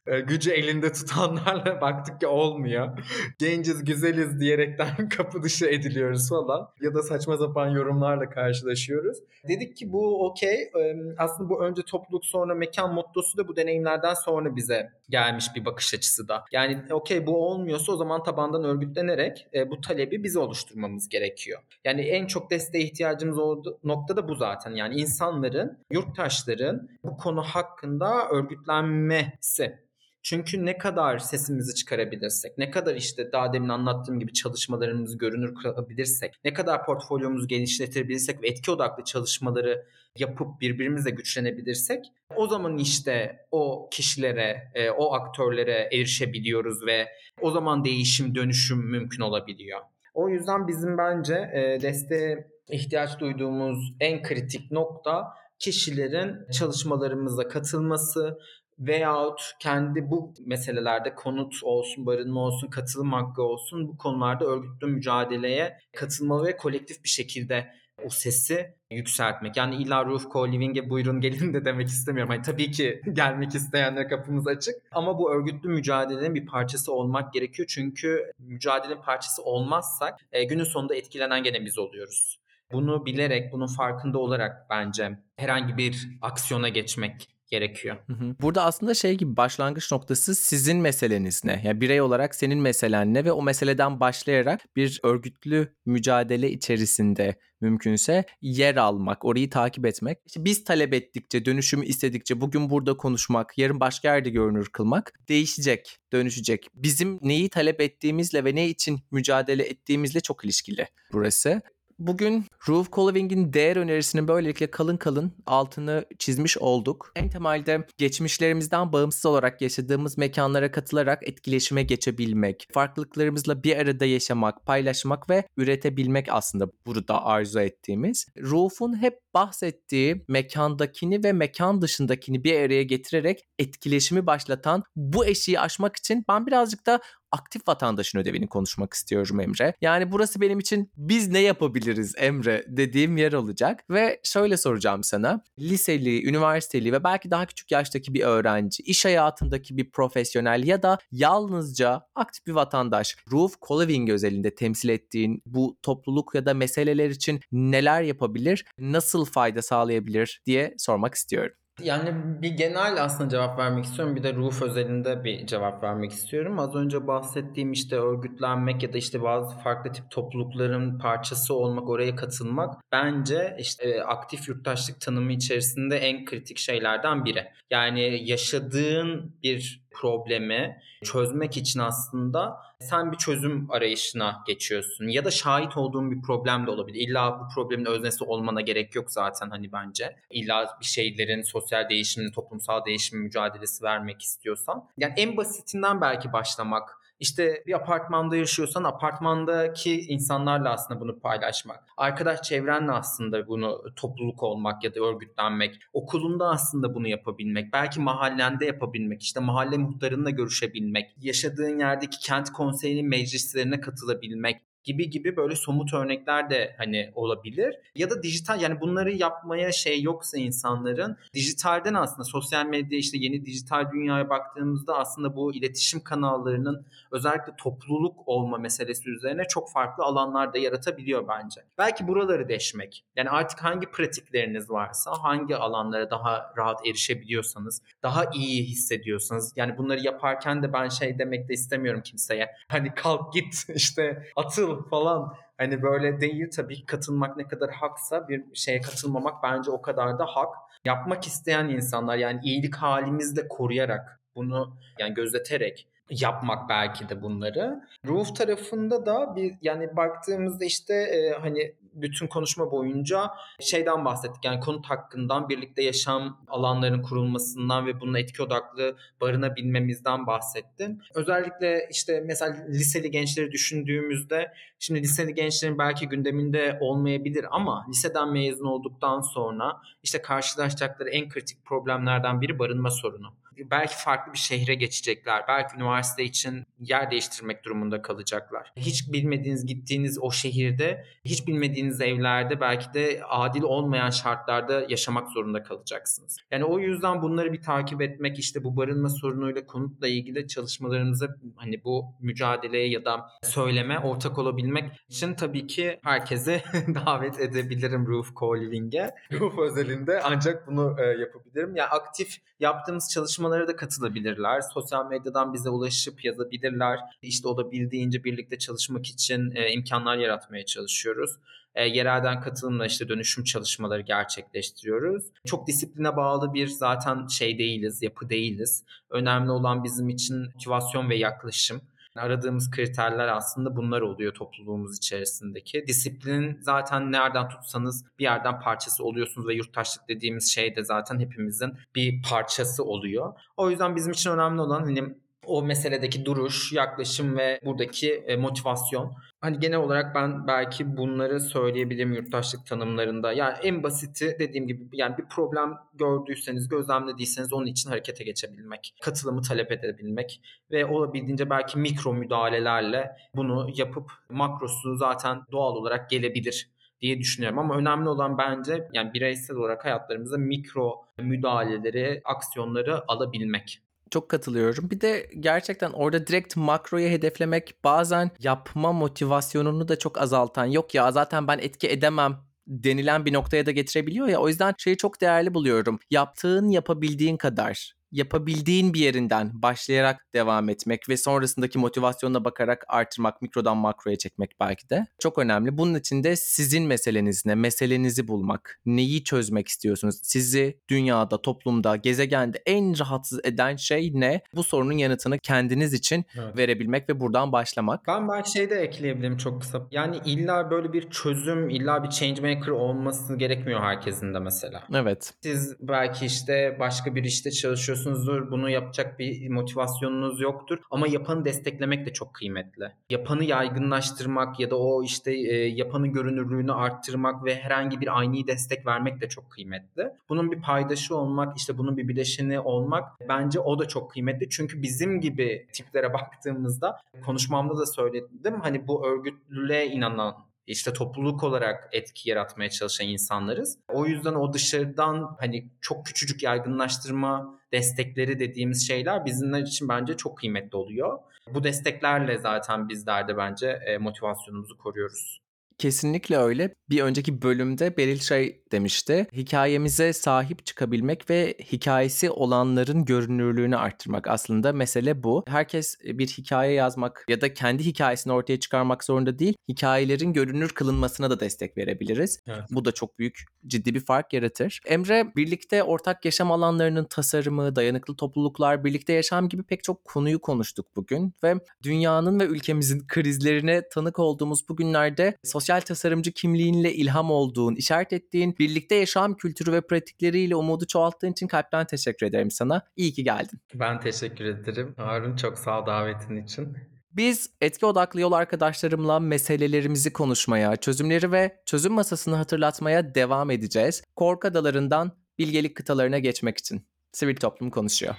E, 0.09 0.19
gücü 0.19 0.51
elinde 0.51 0.93
tutanlarla 0.93 1.81
baktık 1.81 2.19
ki 2.19 2.27
olmuyor. 2.27 2.99
Genciz, 3.39 3.83
güzeliz 3.83 4.39
diyerekten 4.39 5.09
kapı 5.17 5.43
dışı 5.43 5.65
ediliyoruz 5.65 6.29
falan. 6.29 6.69
Ya 6.81 6.93
da 6.93 7.03
saçma 7.03 7.37
sapan 7.37 7.69
yorumlarla 7.69 8.29
karşılaşıyoruz. 8.29 9.17
Dedik 9.47 9.77
ki 9.77 9.91
bu 9.93 10.25
okey. 10.25 10.71
Aslında 11.17 11.49
bu 11.49 11.63
önce 11.63 11.81
topluluk 11.81 12.25
sonra 12.25 12.55
mekan 12.55 12.93
mottosu 12.93 13.37
da 13.37 13.47
bu 13.47 13.55
deneyimlerden 13.55 14.13
sonra 14.13 14.55
bize 14.55 14.91
gelmiş 15.09 15.45
bir 15.55 15.65
bakış 15.65 15.93
açısı 15.93 16.27
da. 16.27 16.45
Yani 16.51 16.93
okey 16.93 17.27
bu 17.27 17.49
olmuyorsa 17.49 17.91
o 17.91 17.97
zaman 17.97 18.23
tabandan 18.23 18.63
örgütlenerek 18.63 19.47
e, 19.53 19.69
bu 19.69 19.81
talebi 19.81 20.23
biz 20.23 20.37
oluşturmamız 20.37 21.09
gerekiyor. 21.09 21.61
Yani 21.85 22.01
en 22.01 22.27
çok 22.27 22.51
desteğe 22.51 22.83
ihtiyacımız 22.83 23.37
olduğu 23.37 23.79
nokta 23.83 24.17
da 24.17 24.27
bu 24.27 24.35
zaten. 24.35 24.71
Yani 24.71 24.95
insanların, 24.95 25.77
yurttaşların 25.91 26.89
bu 27.03 27.17
konu 27.17 27.41
hakkında 27.41 28.29
örgütlenmesi. 28.29 29.89
Çünkü 30.23 30.65
ne 30.65 30.77
kadar 30.77 31.17
sesimizi 31.17 31.75
çıkarabilirsek, 31.75 32.57
ne 32.57 32.71
kadar 32.71 32.95
işte 32.95 33.31
daha 33.31 33.53
demin 33.53 33.69
anlattığım 33.69 34.19
gibi 34.19 34.33
çalışmalarımızı 34.33 35.17
görünür 35.17 35.55
kılabilirsek, 35.55 36.33
ne 36.43 36.53
kadar 36.53 36.85
portfolyomuzu 36.85 37.47
genişletebilirsek 37.47 38.43
ve 38.43 38.47
etki 38.47 38.71
odaklı 38.71 39.03
çalışmaları 39.03 39.85
yapıp 40.17 40.61
birbirimizle 40.61 41.09
güçlenebilirsek 41.09 42.05
o 42.35 42.47
zaman 42.47 42.77
işte 42.77 43.45
o 43.51 43.89
kişilere, 43.91 44.71
e, 44.75 44.89
o 44.89 45.13
aktörlere 45.13 45.89
erişebiliyoruz 45.91 46.85
ve 46.85 47.07
o 47.41 47.51
zaman 47.51 47.85
değişim, 47.85 48.35
dönüşüm 48.35 48.91
mümkün 48.91 49.21
olabiliyor. 49.21 49.79
O 50.13 50.29
yüzden 50.29 50.67
bizim 50.67 50.97
bence 50.97 51.35
e, 51.35 51.81
desteğe 51.81 52.47
ihtiyaç 52.69 53.19
duyduğumuz 53.19 53.93
en 53.99 54.21
kritik 54.23 54.71
nokta 54.71 55.33
kişilerin 55.59 56.51
çalışmalarımıza 56.51 57.47
katılması 57.47 58.39
veyahut 58.79 59.41
kendi 59.59 60.09
bu 60.09 60.33
meselelerde 60.45 61.15
konut 61.15 61.63
olsun, 61.63 62.05
barınma 62.05 62.39
olsun, 62.39 62.67
katılım 62.67 63.13
hakkı 63.13 63.43
olsun 63.43 63.87
bu 63.87 63.97
konularda 63.97 64.45
örgütlü 64.45 64.87
mücadeleye 64.87 65.77
katılmalı 65.97 66.47
ve 66.47 66.57
kolektif 66.57 67.03
bir 67.03 67.09
şekilde 67.09 67.79
o 68.05 68.09
sesi 68.09 68.75
yükseltmek. 68.91 69.57
Yani 69.57 69.75
illa 69.75 70.05
Roof 70.05 70.23
Co-Living'e 70.23 70.89
buyurun 70.89 71.21
gelin 71.21 71.53
de 71.53 71.65
demek 71.65 71.87
istemiyorum. 71.87 72.33
Hani 72.33 72.41
tabii 72.41 72.71
ki 72.71 73.01
gelmek 73.13 73.55
isteyenlere 73.55 74.07
kapımız 74.07 74.47
açık. 74.47 74.75
Ama 74.91 75.19
bu 75.19 75.31
örgütlü 75.33 75.69
mücadelenin 75.69 76.35
bir 76.35 76.45
parçası 76.45 76.93
olmak 76.93 77.33
gerekiyor. 77.33 77.67
Çünkü 77.71 78.31
mücadelenin 78.39 79.01
parçası 79.01 79.43
olmazsak 79.43 80.19
e, 80.31 80.43
günün 80.43 80.63
sonunda 80.63 80.95
etkilenen 80.95 81.43
gene 81.43 81.65
biz 81.65 81.77
oluyoruz. 81.77 82.39
Bunu 82.71 83.05
bilerek, 83.05 83.53
bunun 83.53 83.67
farkında 83.67 84.19
olarak 84.19 84.69
bence 84.69 85.19
herhangi 85.37 85.77
bir 85.77 86.07
aksiyona 86.21 86.69
geçmek 86.69 87.38
gerekiyor. 87.49 87.97
Burada 88.41 88.63
aslında 88.63 88.93
şey 88.93 89.15
gibi 89.17 89.37
başlangıç 89.37 89.91
noktası 89.91 90.35
sizin 90.35 90.77
meseleniz 90.77 91.45
ne? 91.45 91.61
Yani 91.65 91.81
birey 91.81 92.01
olarak 92.01 92.35
senin 92.35 92.59
meselen 92.59 93.13
ne 93.13 93.25
ve 93.25 93.31
o 93.31 93.41
meseleden 93.41 93.99
başlayarak 93.99 94.61
bir 94.75 94.99
örgütlü 95.03 95.75
mücadele 95.85 96.51
içerisinde 96.51 97.35
mümkünse 97.61 98.25
yer 98.41 98.75
almak, 98.75 99.25
orayı 99.25 99.49
takip 99.49 99.85
etmek. 99.85 100.17
İşte 100.25 100.45
biz 100.45 100.63
talep 100.63 100.93
ettikçe, 100.93 101.45
dönüşümü 101.45 101.85
istedikçe 101.85 102.41
bugün 102.41 102.69
burada 102.69 102.97
konuşmak, 102.97 103.57
yarın 103.57 103.79
başka 103.79 104.15
yerde 104.15 104.29
görünür 104.29 104.69
kılmak 104.73 105.13
değişecek, 105.29 105.97
dönüşecek. 106.13 106.67
Bizim 106.73 107.19
neyi 107.21 107.49
talep 107.49 107.81
ettiğimizle 107.81 108.45
ve 108.45 108.55
ne 108.55 108.67
için 108.67 108.99
mücadele 109.11 109.63
ettiğimizle 109.63 110.19
çok 110.19 110.45
ilişkili 110.45 110.87
burası. 111.13 111.61
Bugün 111.99 112.45
Roof 112.69 112.91
Colving'in 112.91 113.53
değer 113.53 113.75
önerisinin 113.75 114.27
böylelikle 114.27 114.71
kalın 114.71 114.97
kalın 114.97 115.31
altını 115.45 116.05
çizmiş 116.19 116.57
olduk. 116.57 117.11
En 117.15 117.29
temelde 117.29 117.87
geçmişlerimizden 117.97 118.93
bağımsız 118.93 119.25
olarak 119.25 119.61
yaşadığımız 119.61 120.17
mekanlara 120.17 120.71
katılarak 120.71 121.27
etkileşime 121.27 121.83
geçebilmek, 121.83 122.67
farklılıklarımızla 122.73 123.63
bir 123.63 123.77
arada 123.77 124.05
yaşamak, 124.05 124.65
paylaşmak 124.65 125.29
ve 125.29 125.43
üretebilmek 125.57 126.27
aslında 126.29 126.71
burada 126.85 127.25
arzu 127.25 127.59
ettiğimiz. 127.59 128.27
Roof'un 128.41 129.01
hep 129.01 129.19
bahsettiği 129.33 130.25
mekandakini 130.27 131.23
ve 131.23 131.33
mekan 131.33 131.81
dışındakini 131.81 132.43
bir 132.43 132.59
araya 132.59 132.83
getirerek 132.83 133.47
etkileşimi 133.59 134.25
başlatan 134.25 134.83
bu 134.95 135.25
eşiği 135.25 135.59
aşmak 135.59 135.95
için 135.95 136.25
ben 136.29 136.47
birazcık 136.47 136.85
da 136.85 137.01
aktif 137.31 137.67
vatandaşın 137.67 138.19
ödevini 138.19 138.47
konuşmak 138.47 138.93
istiyorum 138.93 139.39
Emre. 139.39 139.73
Yani 139.81 140.11
burası 140.11 140.41
benim 140.41 140.59
için 140.59 140.91
biz 140.97 141.27
ne 141.27 141.39
yapabiliriz 141.39 142.15
Emre 142.17 142.65
dediğim 142.67 143.17
yer 143.17 143.33
olacak. 143.33 143.83
Ve 143.89 144.19
şöyle 144.23 144.57
soracağım 144.57 145.03
sana. 145.03 145.43
Liseli, 145.59 146.29
üniversiteli 146.29 146.91
ve 146.91 147.03
belki 147.03 147.31
daha 147.31 147.45
küçük 147.45 147.71
yaştaki 147.71 148.13
bir 148.13 148.21
öğrenci, 148.21 148.83
iş 148.83 149.05
hayatındaki 149.05 149.77
bir 149.77 149.91
profesyonel 149.91 150.67
ya 150.67 150.83
da 150.83 150.97
yalnızca 151.11 152.01
aktif 152.15 152.47
bir 152.47 152.51
vatandaş 152.51 153.17
Roof 153.31 153.61
Coliving 153.61 154.09
özelinde 154.09 154.55
temsil 154.55 154.89
ettiğin 154.89 155.41
bu 155.45 155.77
topluluk 155.81 156.35
ya 156.35 156.45
da 156.45 156.53
meseleler 156.53 157.09
için 157.09 157.39
neler 157.51 158.01
yapabilir, 158.01 158.65
nasıl 158.79 159.25
fayda 159.31 159.61
sağlayabilir 159.61 160.41
diye 160.45 160.73
sormak 160.77 161.13
istiyorum. 161.13 161.55
Yani 161.83 162.41
bir 162.41 162.49
genel 162.49 163.03
aslında 163.03 163.29
cevap 163.29 163.59
vermek 163.59 163.85
istiyorum. 163.85 164.15
Bir 164.15 164.23
de 164.23 164.33
ruh 164.33 164.61
özelinde 164.61 165.23
bir 165.23 165.47
cevap 165.47 165.83
vermek 165.83 166.11
istiyorum. 166.11 166.59
Az 166.59 166.75
önce 166.75 167.07
bahsettiğim 167.07 167.71
işte 167.71 167.95
örgütlenmek 167.95 168.83
ya 168.83 168.93
da 168.93 168.97
işte 168.97 169.21
bazı 169.21 169.57
farklı 169.57 169.91
tip 169.91 170.11
toplulukların 170.11 170.99
parçası 170.99 171.53
olmak, 171.53 171.89
oraya 171.89 172.15
katılmak 172.15 172.75
bence 172.91 173.55
işte 173.59 173.89
e, 173.89 174.01
aktif 174.01 174.49
yurttaşlık 174.49 175.01
tanımı 175.01 175.31
içerisinde 175.31 175.97
en 175.97 176.25
kritik 176.25 176.57
şeylerden 176.57 177.25
biri. 177.25 177.45
Yani 177.71 178.29
yaşadığın 178.29 179.35
bir 179.43 179.88
problemi 179.91 180.81
çözmek 181.03 181.57
için 181.57 181.79
aslında 181.79 182.57
sen 182.79 183.11
bir 183.11 183.17
çözüm 183.17 183.71
arayışına 183.71 184.43
geçiyorsun 184.47 185.07
ya 185.07 185.25
da 185.25 185.31
şahit 185.31 185.77
olduğun 185.77 186.11
bir 186.11 186.21
problem 186.21 186.67
de 186.67 186.71
olabilir. 186.71 186.99
İlla 186.99 187.39
bu 187.39 187.53
problemin 187.53 187.85
öznesi 187.85 188.23
olmana 188.23 188.61
gerek 188.61 188.95
yok 188.95 189.11
zaten 189.11 189.49
hani 189.49 189.71
bence. 189.71 190.15
İlla 190.29 190.77
bir 190.81 190.85
şeylerin 190.85 191.41
sosyal 191.41 191.89
değişimin, 191.89 192.31
toplumsal 192.31 192.85
değişimin 192.85 193.23
mücadelesi 193.23 193.83
vermek 193.83 194.21
istiyorsan. 194.21 194.89
Yani 194.97 195.13
en 195.17 195.37
basitinden 195.37 196.01
belki 196.01 196.33
başlamak 196.33 196.98
işte 197.19 197.63
bir 197.67 197.73
apartmanda 197.73 198.35
yaşıyorsan 198.35 198.83
apartmandaki 198.83 199.99
insanlarla 199.99 200.73
aslında 200.73 200.99
bunu 200.99 201.19
paylaşmak. 201.19 201.83
Arkadaş 201.97 202.41
çevrenle 202.41 202.91
aslında 202.91 203.47
bunu 203.47 203.81
topluluk 203.95 204.43
olmak 204.43 204.83
ya 204.83 204.95
da 204.95 204.99
örgütlenmek. 204.99 205.79
Okulunda 205.93 206.49
aslında 206.49 206.95
bunu 206.95 207.07
yapabilmek. 207.07 207.73
Belki 207.73 207.99
mahallende 207.99 208.65
yapabilmek. 208.65 209.21
işte 209.21 209.39
mahalle 209.39 209.77
muhtarınla 209.77 210.29
görüşebilmek. 210.29 211.15
Yaşadığın 211.17 211.79
yerdeki 211.79 212.19
kent 212.19 212.49
konseyinin 212.49 213.09
meclislerine 213.09 213.79
katılabilmek 213.79 214.68
gibi 214.89 215.09
gibi 215.09 215.35
böyle 215.35 215.55
somut 215.55 215.93
örnekler 215.93 216.49
de 216.49 216.75
hani 216.77 217.11
olabilir. 217.15 217.75
Ya 217.95 218.09
da 218.09 218.23
dijital 218.23 218.61
yani 218.61 218.81
bunları 218.81 219.11
yapmaya 219.11 219.71
şey 219.71 220.01
yoksa 220.01 220.37
insanların 220.37 221.17
dijitalden 221.33 221.93
aslında 221.93 222.23
sosyal 222.23 222.65
medya 222.65 222.99
işte 222.99 223.17
yeni 223.17 223.45
dijital 223.45 223.91
dünyaya 223.91 224.29
baktığımızda 224.29 224.97
aslında 224.97 225.35
bu 225.35 225.53
iletişim 225.53 226.03
kanallarının 226.03 226.85
özellikle 227.11 227.53
topluluk 227.57 228.27
olma 228.27 228.57
meselesi 228.57 229.09
üzerine 229.09 229.43
çok 229.49 229.71
farklı 229.71 230.03
alanlar 230.03 230.53
da 230.53 230.57
yaratabiliyor 230.57 231.27
bence. 231.27 231.61
Belki 231.77 232.07
buraları 232.07 232.49
deşmek. 232.49 233.05
Yani 233.15 233.29
artık 233.29 233.63
hangi 233.63 233.91
pratikleriniz 233.91 234.69
varsa, 234.69 235.11
hangi 235.21 235.55
alanlara 235.55 236.09
daha 236.09 236.53
rahat 236.57 236.87
erişebiliyorsanız, 236.87 237.81
daha 238.03 238.25
iyi 238.33 238.63
hissediyorsanız. 238.63 239.53
Yani 239.55 239.77
bunları 239.77 239.99
yaparken 239.99 240.63
de 240.63 240.73
ben 240.73 240.89
şey 240.89 241.19
demek 241.19 241.49
de 241.49 241.53
istemiyorum 241.53 242.01
kimseye. 242.01 242.55
Hani 242.67 242.93
kalk 242.95 243.33
git 243.33 243.65
işte 243.75 244.23
atıl 244.35 244.78
falan. 244.89 245.33
Hani 245.57 245.81
böyle 245.81 246.21
değil 246.21 246.49
tabii 246.55 246.85
katılmak 246.85 247.37
ne 247.37 247.47
kadar 247.47 247.71
haksa 247.71 248.27
bir 248.29 248.43
şeye 248.53 248.81
katılmamak 248.81 249.43
bence 249.43 249.71
o 249.71 249.81
kadar 249.81 250.19
da 250.19 250.25
hak. 250.25 250.55
Yapmak 250.85 251.27
isteyen 251.27 251.69
insanlar 251.69 252.17
yani 252.17 252.39
iyilik 252.43 252.75
halimizle 252.75 253.47
koruyarak 253.47 254.19
bunu 254.35 254.73
yani 254.99 255.13
gözeterek 255.13 255.87
yapmak 256.09 256.69
belki 256.69 257.09
de 257.09 257.21
bunları. 257.21 257.81
Roof 258.07 258.35
tarafında 258.35 259.05
da 259.05 259.35
bir 259.35 259.55
yani 259.61 259.95
baktığımızda 259.95 260.65
işte 260.65 260.93
e, 260.93 261.39
hani 261.41 261.75
bütün 262.01 262.27
konuşma 262.27 262.71
boyunca 262.71 263.31
şeyden 263.59 264.05
bahsettik. 264.05 264.45
Yani 264.45 264.59
konut 264.59 264.85
hakkından, 264.85 265.49
birlikte 265.49 265.83
yaşam 265.83 266.45
alanlarının 266.47 267.01
kurulmasından 267.01 267.85
ve 267.85 267.99
bunun 268.01 268.13
etki 268.13 268.43
odaklı 268.43 268.97
barınabilmemizden 269.21 270.27
bahsettim. 270.27 271.01
Özellikle 271.15 271.87
işte 271.91 272.23
mesela 272.25 272.65
liseli 272.69 273.11
gençleri 273.11 273.51
düşündüğümüzde 273.51 274.53
şimdi 274.79 275.01
liseli 275.01 275.33
gençlerin 275.33 275.77
belki 275.77 276.09
gündeminde 276.09 276.77
olmayabilir 276.81 277.45
ama 277.51 277.85
liseden 277.89 278.31
mezun 278.31 278.65
olduktan 278.65 279.21
sonra 279.21 279.81
işte 280.03 280.21
karşılaşacakları 280.21 281.09
en 281.09 281.29
kritik 281.29 281.65
problemlerden 281.65 282.41
biri 282.41 282.59
barınma 282.59 282.89
sorunu 282.89 283.33
belki 283.71 283.95
farklı 283.97 284.33
bir 284.33 284.37
şehre 284.37 284.75
geçecekler. 284.75 285.43
Belki 285.47 285.75
üniversite 285.75 286.23
için 286.23 286.65
yer 286.79 287.11
değiştirmek 287.11 287.65
durumunda 287.65 288.01
kalacaklar. 288.01 288.71
Hiç 288.75 289.13
bilmediğiniz 289.13 289.65
gittiğiniz 289.65 290.19
o 290.21 290.31
şehirde, 290.31 291.05
hiç 291.25 291.47
bilmediğiniz 291.47 291.88
evlerde 292.01 292.61
belki 292.61 292.93
de 292.93 293.21
adil 293.29 293.61
olmayan 293.61 294.09
şartlarda 294.09 294.85
yaşamak 294.89 295.29
zorunda 295.31 295.63
kalacaksınız. 295.63 296.37
Yani 296.51 296.65
o 296.65 296.79
yüzden 296.79 297.21
bunları 297.21 297.53
bir 297.53 297.61
takip 297.61 298.01
etmek 298.01 298.39
işte 298.39 298.63
bu 298.63 298.77
barınma 298.77 299.09
sorunuyla 299.09 299.65
konutla 299.65 300.07
ilgili 300.07 300.47
çalışmalarımıza 300.47 301.27
hani 301.55 301.83
bu 301.83 302.05
mücadeleye 302.19 302.89
ya 302.89 303.05
da 303.05 303.29
söyleme 303.43 303.99
ortak 303.99 304.37
olabilmek 304.37 304.91
için 305.09 305.33
tabii 305.33 305.67
ki 305.67 305.99
herkese 306.03 306.63
davet 307.05 307.39
edebilirim 307.39 308.07
Roof 308.07 308.29
Co-Living'e. 308.29 309.11
Roof 309.39 309.59
özelinde 309.59 310.21
ancak 310.23 310.67
bunu 310.67 310.95
e, 310.99 311.03
yapabilirim. 311.03 311.75
Yani 311.75 311.89
aktif 311.89 312.37
yaptığımız 312.59 313.09
çalışmalara 313.13 313.67
da 313.67 313.75
katılabilirler. 313.75 314.61
Sosyal 314.61 315.09
medyadan 315.09 315.53
bize 315.53 315.69
ulaşıp 315.69 316.25
yazabilirler. 316.25 316.99
İşte 317.21 317.47
olabildiğince 317.47 318.23
birlikte 318.23 318.57
çalışmak 318.57 319.05
için 319.05 319.51
e, 319.55 319.71
imkanlar 319.71 320.17
yaratmaya 320.17 320.65
çalışıyoruz. 320.65 321.31
E, 321.75 321.87
yerelden 321.87 322.41
katılımla 322.41 322.85
işte 322.85 323.09
dönüşüm 323.09 323.43
çalışmaları 323.43 324.01
gerçekleştiriyoruz. 324.01 325.23
Çok 325.45 325.67
disipline 325.67 326.15
bağlı 326.15 326.53
bir 326.53 326.67
zaten 326.67 327.27
şey 327.27 327.57
değiliz, 327.57 328.01
yapı 328.01 328.29
değiliz. 328.29 328.83
Önemli 329.09 329.51
olan 329.51 329.83
bizim 329.83 330.09
için 330.09 330.45
motivasyon 330.53 331.09
ve 331.09 331.15
yaklaşım. 331.15 331.81
Aradığımız 332.15 332.71
kriterler 332.71 333.27
aslında 333.27 333.75
bunlar 333.75 334.01
oluyor 334.01 334.33
topluluğumuz 334.33 334.97
içerisindeki. 334.97 335.87
Disiplin 335.87 336.57
zaten 336.61 337.11
nereden 337.11 337.49
tutsanız 337.49 338.05
bir 338.19 338.23
yerden 338.23 338.59
parçası 338.59 339.03
oluyorsunuz 339.03 339.47
ve 339.47 339.53
yurttaşlık 339.53 340.09
dediğimiz 340.09 340.51
şey 340.51 340.75
de 340.75 340.83
zaten 340.83 341.19
hepimizin 341.19 341.73
bir 341.95 342.21
parçası 342.21 342.83
oluyor. 342.83 343.33
O 343.57 343.69
yüzden 343.69 343.95
bizim 343.95 344.11
için 344.11 344.31
önemli 344.31 344.61
olan 344.61 344.83
hani 344.83 345.15
o 345.45 345.63
meseledeki 345.63 346.25
duruş, 346.25 346.73
yaklaşım 346.73 347.37
ve 347.37 347.59
buradaki 347.65 348.13
e, 348.13 348.35
motivasyon. 348.35 349.13
Hani 349.41 349.59
genel 349.59 349.77
olarak 349.77 350.15
ben 350.15 350.47
belki 350.47 350.97
bunları 350.97 351.39
söyleyebilirim 351.39 352.13
yurttaşlık 352.13 352.65
tanımlarında. 352.65 353.33
Yani 353.33 353.57
en 353.63 353.83
basiti 353.83 354.35
dediğim 354.39 354.67
gibi 354.67 354.83
yani 354.93 355.17
bir 355.17 355.25
problem 355.25 355.73
gördüyseniz, 355.93 356.69
gözlemlediyseniz 356.69 357.53
onun 357.53 357.65
için 357.65 357.89
harekete 357.89 358.23
geçebilmek, 358.23 358.95
katılımı 359.01 359.41
talep 359.41 359.71
edebilmek 359.71 360.41
ve 360.71 360.85
olabildiğince 360.85 361.49
belki 361.49 361.79
mikro 361.79 362.13
müdahalelerle 362.13 363.11
bunu 363.35 363.67
yapıp 363.75 364.11
makrosu 364.29 364.95
zaten 364.95 365.41
doğal 365.51 365.75
olarak 365.75 366.09
gelebilir 366.09 366.69
diye 367.01 367.19
düşünüyorum. 367.19 367.59
Ama 367.59 367.77
önemli 367.77 368.09
olan 368.09 368.37
bence 368.37 368.87
yani 368.93 369.13
bireysel 369.13 369.57
olarak 369.57 369.85
hayatlarımıza 369.85 370.37
mikro 370.37 371.05
müdahaleleri, 371.19 372.21
aksiyonları 372.25 373.11
alabilmek. 373.11 373.81
Çok 374.11 374.29
katılıyorum. 374.29 374.89
Bir 374.91 375.01
de 375.01 375.29
gerçekten 375.39 375.91
orada 375.91 376.27
direkt 376.27 376.55
makroyu 376.55 377.09
hedeflemek 377.09 377.75
bazen 377.83 378.31
yapma 378.39 378.93
motivasyonunu 378.93 379.87
da 379.87 379.99
çok 379.99 380.21
azaltan. 380.21 380.65
Yok 380.65 380.95
ya 380.95 381.11
zaten 381.11 381.47
ben 381.47 381.59
etki 381.59 381.87
edemem 381.89 382.37
denilen 382.67 383.25
bir 383.25 383.33
noktaya 383.33 383.65
da 383.65 383.71
getirebiliyor 383.71 384.27
ya. 384.27 384.39
O 384.39 384.47
yüzden 384.47 384.73
şeyi 384.77 384.97
çok 384.97 385.21
değerli 385.21 385.53
buluyorum. 385.53 385.99
Yaptığın 386.11 386.69
yapabildiğin 386.69 387.37
kadar 387.37 387.98
yapabildiğin 388.11 388.93
bir 388.93 388.99
yerinden 388.99 389.61
başlayarak 389.61 390.25
devam 390.33 390.69
etmek 390.69 391.09
ve 391.09 391.17
sonrasındaki 391.17 391.79
motivasyonuna 391.79 392.45
bakarak 392.45 392.85
artırmak, 392.87 393.41
mikrodan 393.41 393.77
makroya 393.77 394.17
çekmek 394.17 394.59
belki 394.59 394.89
de 394.89 395.07
çok 395.19 395.37
önemli. 395.37 395.77
Bunun 395.77 395.95
için 395.95 396.23
de 396.23 396.35
sizin 396.35 396.83
meseleniz 396.83 397.45
ne? 397.45 397.55
Meselenizi 397.55 398.27
bulmak. 398.27 398.79
Neyi 398.85 399.23
çözmek 399.23 399.67
istiyorsunuz? 399.67 400.19
Sizi 400.23 400.79
dünyada, 400.89 401.41
toplumda, 401.41 401.95
gezegende 401.95 402.61
en 402.65 402.99
rahatsız 402.99 403.39
eden 403.43 403.75
şey 403.75 404.11
ne? 404.13 404.41
Bu 404.55 404.63
sorunun 404.63 404.97
yanıtını 404.97 405.39
kendiniz 405.39 405.93
için 405.93 406.25
evet. 406.35 406.57
verebilmek 406.57 407.09
ve 407.09 407.19
buradan 407.19 407.51
başlamak. 407.51 408.07
Ben 408.07 408.29
belki 408.29 408.51
şey 408.51 408.69
de 408.69 408.75
ekleyebilirim 408.75 409.37
çok 409.37 409.61
kısa. 409.61 409.87
Yani 409.91 410.17
illa 410.25 410.71
böyle 410.71 410.93
bir 410.93 411.09
çözüm, 411.09 411.69
illa 411.69 412.03
bir 412.03 412.09
change 412.09 412.41
maker 412.41 412.71
olması 412.71 413.35
gerekmiyor 413.37 413.81
herkesin 413.81 414.33
de 414.33 414.39
mesela. 414.39 414.83
Evet. 414.93 415.33
Siz 415.43 415.75
belki 415.79 416.25
işte 416.25 416.77
başka 416.79 417.15
bir 417.15 417.23
işte 417.23 417.51
çalışıyorsunuz 417.51 417.98
çalışıyorsunuzdur. 418.03 418.51
Bunu 418.51 418.69
yapacak 418.69 419.19
bir 419.19 419.49
motivasyonunuz 419.49 420.41
yoktur. 420.41 420.77
Ama 420.91 421.07
yapanı 421.07 421.45
desteklemek 421.45 422.05
de 422.05 422.13
çok 422.13 422.33
kıymetli. 422.33 422.91
Yapanı 423.09 423.43
yaygınlaştırmak 423.43 424.59
ya 424.59 424.69
da 424.69 424.79
o 424.79 425.03
işte 425.03 425.31
e, 425.31 425.67
yapanın 425.67 426.13
görünürlüğünü 426.13 426.73
arttırmak 426.73 427.45
ve 427.45 427.55
herhangi 427.55 428.01
bir 428.01 428.19
aynı 428.19 428.47
destek 428.47 428.85
vermek 428.85 429.21
de 429.21 429.29
çok 429.29 429.49
kıymetli. 429.49 430.09
Bunun 430.29 430.51
bir 430.51 430.61
paydaşı 430.61 431.15
olmak, 431.15 431.57
işte 431.57 431.77
bunun 431.77 431.97
bir 431.97 432.07
bileşeni 432.07 432.59
olmak 432.59 433.19
bence 433.29 433.59
o 433.59 433.79
da 433.79 433.87
çok 433.87 434.11
kıymetli. 434.11 434.49
Çünkü 434.49 434.81
bizim 434.81 435.21
gibi 435.21 435.67
tiplere 435.73 436.13
baktığımızda 436.13 436.99
konuşmamda 437.25 437.77
da 437.77 437.85
söyledim. 437.85 438.61
Hani 438.61 438.87
bu 438.87 439.07
örgütlülüğe 439.07 439.87
inanan 439.87 440.35
işte 440.69 440.93
topluluk 440.93 441.43
olarak 441.43 441.89
etki 441.91 442.29
yaratmaya 442.29 442.69
çalışan 442.69 443.07
insanlarız. 443.07 443.77
O 443.87 444.05
yüzden 444.05 444.33
o 444.33 444.53
dışarıdan 444.53 445.35
hani 445.39 445.69
çok 445.81 446.05
küçücük 446.05 446.43
yaygınlaştırma 446.43 447.58
destekleri 447.73 448.39
dediğimiz 448.39 448.87
şeyler 448.87 449.25
bizimler 449.25 449.61
için 449.61 449.89
bence 449.89 450.17
çok 450.17 450.37
kıymetli 450.37 450.77
oluyor. 450.77 451.19
Bu 451.53 451.63
desteklerle 451.63 452.37
zaten 452.37 452.89
bizler 452.89 453.27
de 453.27 453.37
bence 453.37 453.79
e, 453.85 453.97
motivasyonumuzu 453.97 454.77
koruyoruz. 454.77 455.41
Kesinlikle 455.79 456.37
öyle. 456.37 456.73
Bir 456.89 457.01
önceki 457.01 457.41
bölümde 457.41 457.97
Beril 457.97 458.19
şey 458.19 458.63
demişti. 458.71 459.27
Hikayemize 459.33 460.13
sahip 460.13 460.65
çıkabilmek 460.65 461.29
ve 461.29 461.55
hikayesi 461.71 462.29
olanların 462.29 463.05
görünürlüğünü 463.05 463.77
arttırmak. 463.77 464.27
Aslında 464.27 464.73
mesele 464.73 465.23
bu. 465.23 465.43
Herkes 465.47 465.95
bir 466.03 466.27
hikaye 466.27 466.73
yazmak 466.73 467.25
ya 467.29 467.41
da 467.41 467.53
kendi 467.53 467.85
hikayesini 467.85 468.33
ortaya 468.33 468.59
çıkarmak 468.59 469.03
zorunda 469.03 469.39
değil. 469.39 469.53
Hikayelerin 469.69 470.33
görünür 470.33 470.69
kılınmasına 470.69 471.29
da 471.29 471.39
destek 471.39 471.77
verebiliriz. 471.77 472.39
Evet. 472.47 472.63
Bu 472.71 472.85
da 472.85 472.91
çok 472.91 473.19
büyük 473.19 473.45
ciddi 473.67 473.95
bir 473.95 473.99
fark 473.99 474.33
yaratır. 474.33 474.79
Emre 474.85 475.35
birlikte 475.35 475.83
ortak 475.83 476.25
yaşam 476.25 476.51
alanlarının 476.51 477.05
tasarımı, 477.05 477.75
dayanıklı 477.75 478.15
topluluklar, 478.15 478.83
birlikte 478.83 479.13
yaşam 479.13 479.49
gibi 479.49 479.63
pek 479.63 479.83
çok 479.83 480.05
konuyu 480.05 480.39
konuştuk 480.39 480.85
bugün 480.95 481.33
ve 481.43 481.55
dünyanın 481.83 482.39
ve 482.39 482.43
ülkemizin 482.43 483.03
krizlerine 483.07 483.89
tanık 483.89 484.19
olduğumuz 484.19 484.69
bu 484.69 484.75
günlerde 484.75 485.37
sosyal 485.43 485.68
tasarımcı 485.77 486.31
kimliğinle 486.31 486.93
ilham 486.93 487.31
olduğun, 487.31 487.75
işaret 487.75 488.13
ettiğin 488.13 488.55
birlikte 488.59 488.95
yaşam 488.95 489.37
kültürü 489.37 489.71
ve 489.71 489.81
pratikleriyle 489.81 490.55
umudu 490.55 490.87
çoğalttığın 490.87 491.31
için 491.31 491.47
kalpten 491.47 491.85
teşekkür 491.85 492.25
ederim 492.25 492.51
sana. 492.51 492.81
İyi 492.95 493.13
ki 493.13 493.23
geldin. 493.23 493.59
Ben 493.73 493.99
teşekkür 493.99 494.45
ederim. 494.45 494.93
Harun 494.97 495.35
çok 495.35 495.57
sağ 495.57 495.81
ol 495.81 495.85
davetin 495.85 496.35
için. 496.43 496.77
Biz 497.11 497.49
etki 497.61 497.85
odaklı 497.85 498.21
yol 498.21 498.31
arkadaşlarımla 498.31 499.19
meselelerimizi 499.19 500.13
konuşmaya, 500.13 500.75
çözümleri 500.75 501.31
ve 501.31 501.61
çözüm 501.65 501.93
masasını 501.93 502.35
hatırlatmaya 502.35 503.15
devam 503.15 503.51
edeceğiz. 503.51 504.03
Korku 504.15 504.47
adalarından 504.47 505.11
bilgelik 505.39 505.75
kıtalarına 505.75 506.19
geçmek 506.19 506.57
için. 506.57 506.85
Sivil 507.11 507.35
toplum 507.35 507.69
konuşuyor. 507.69 508.15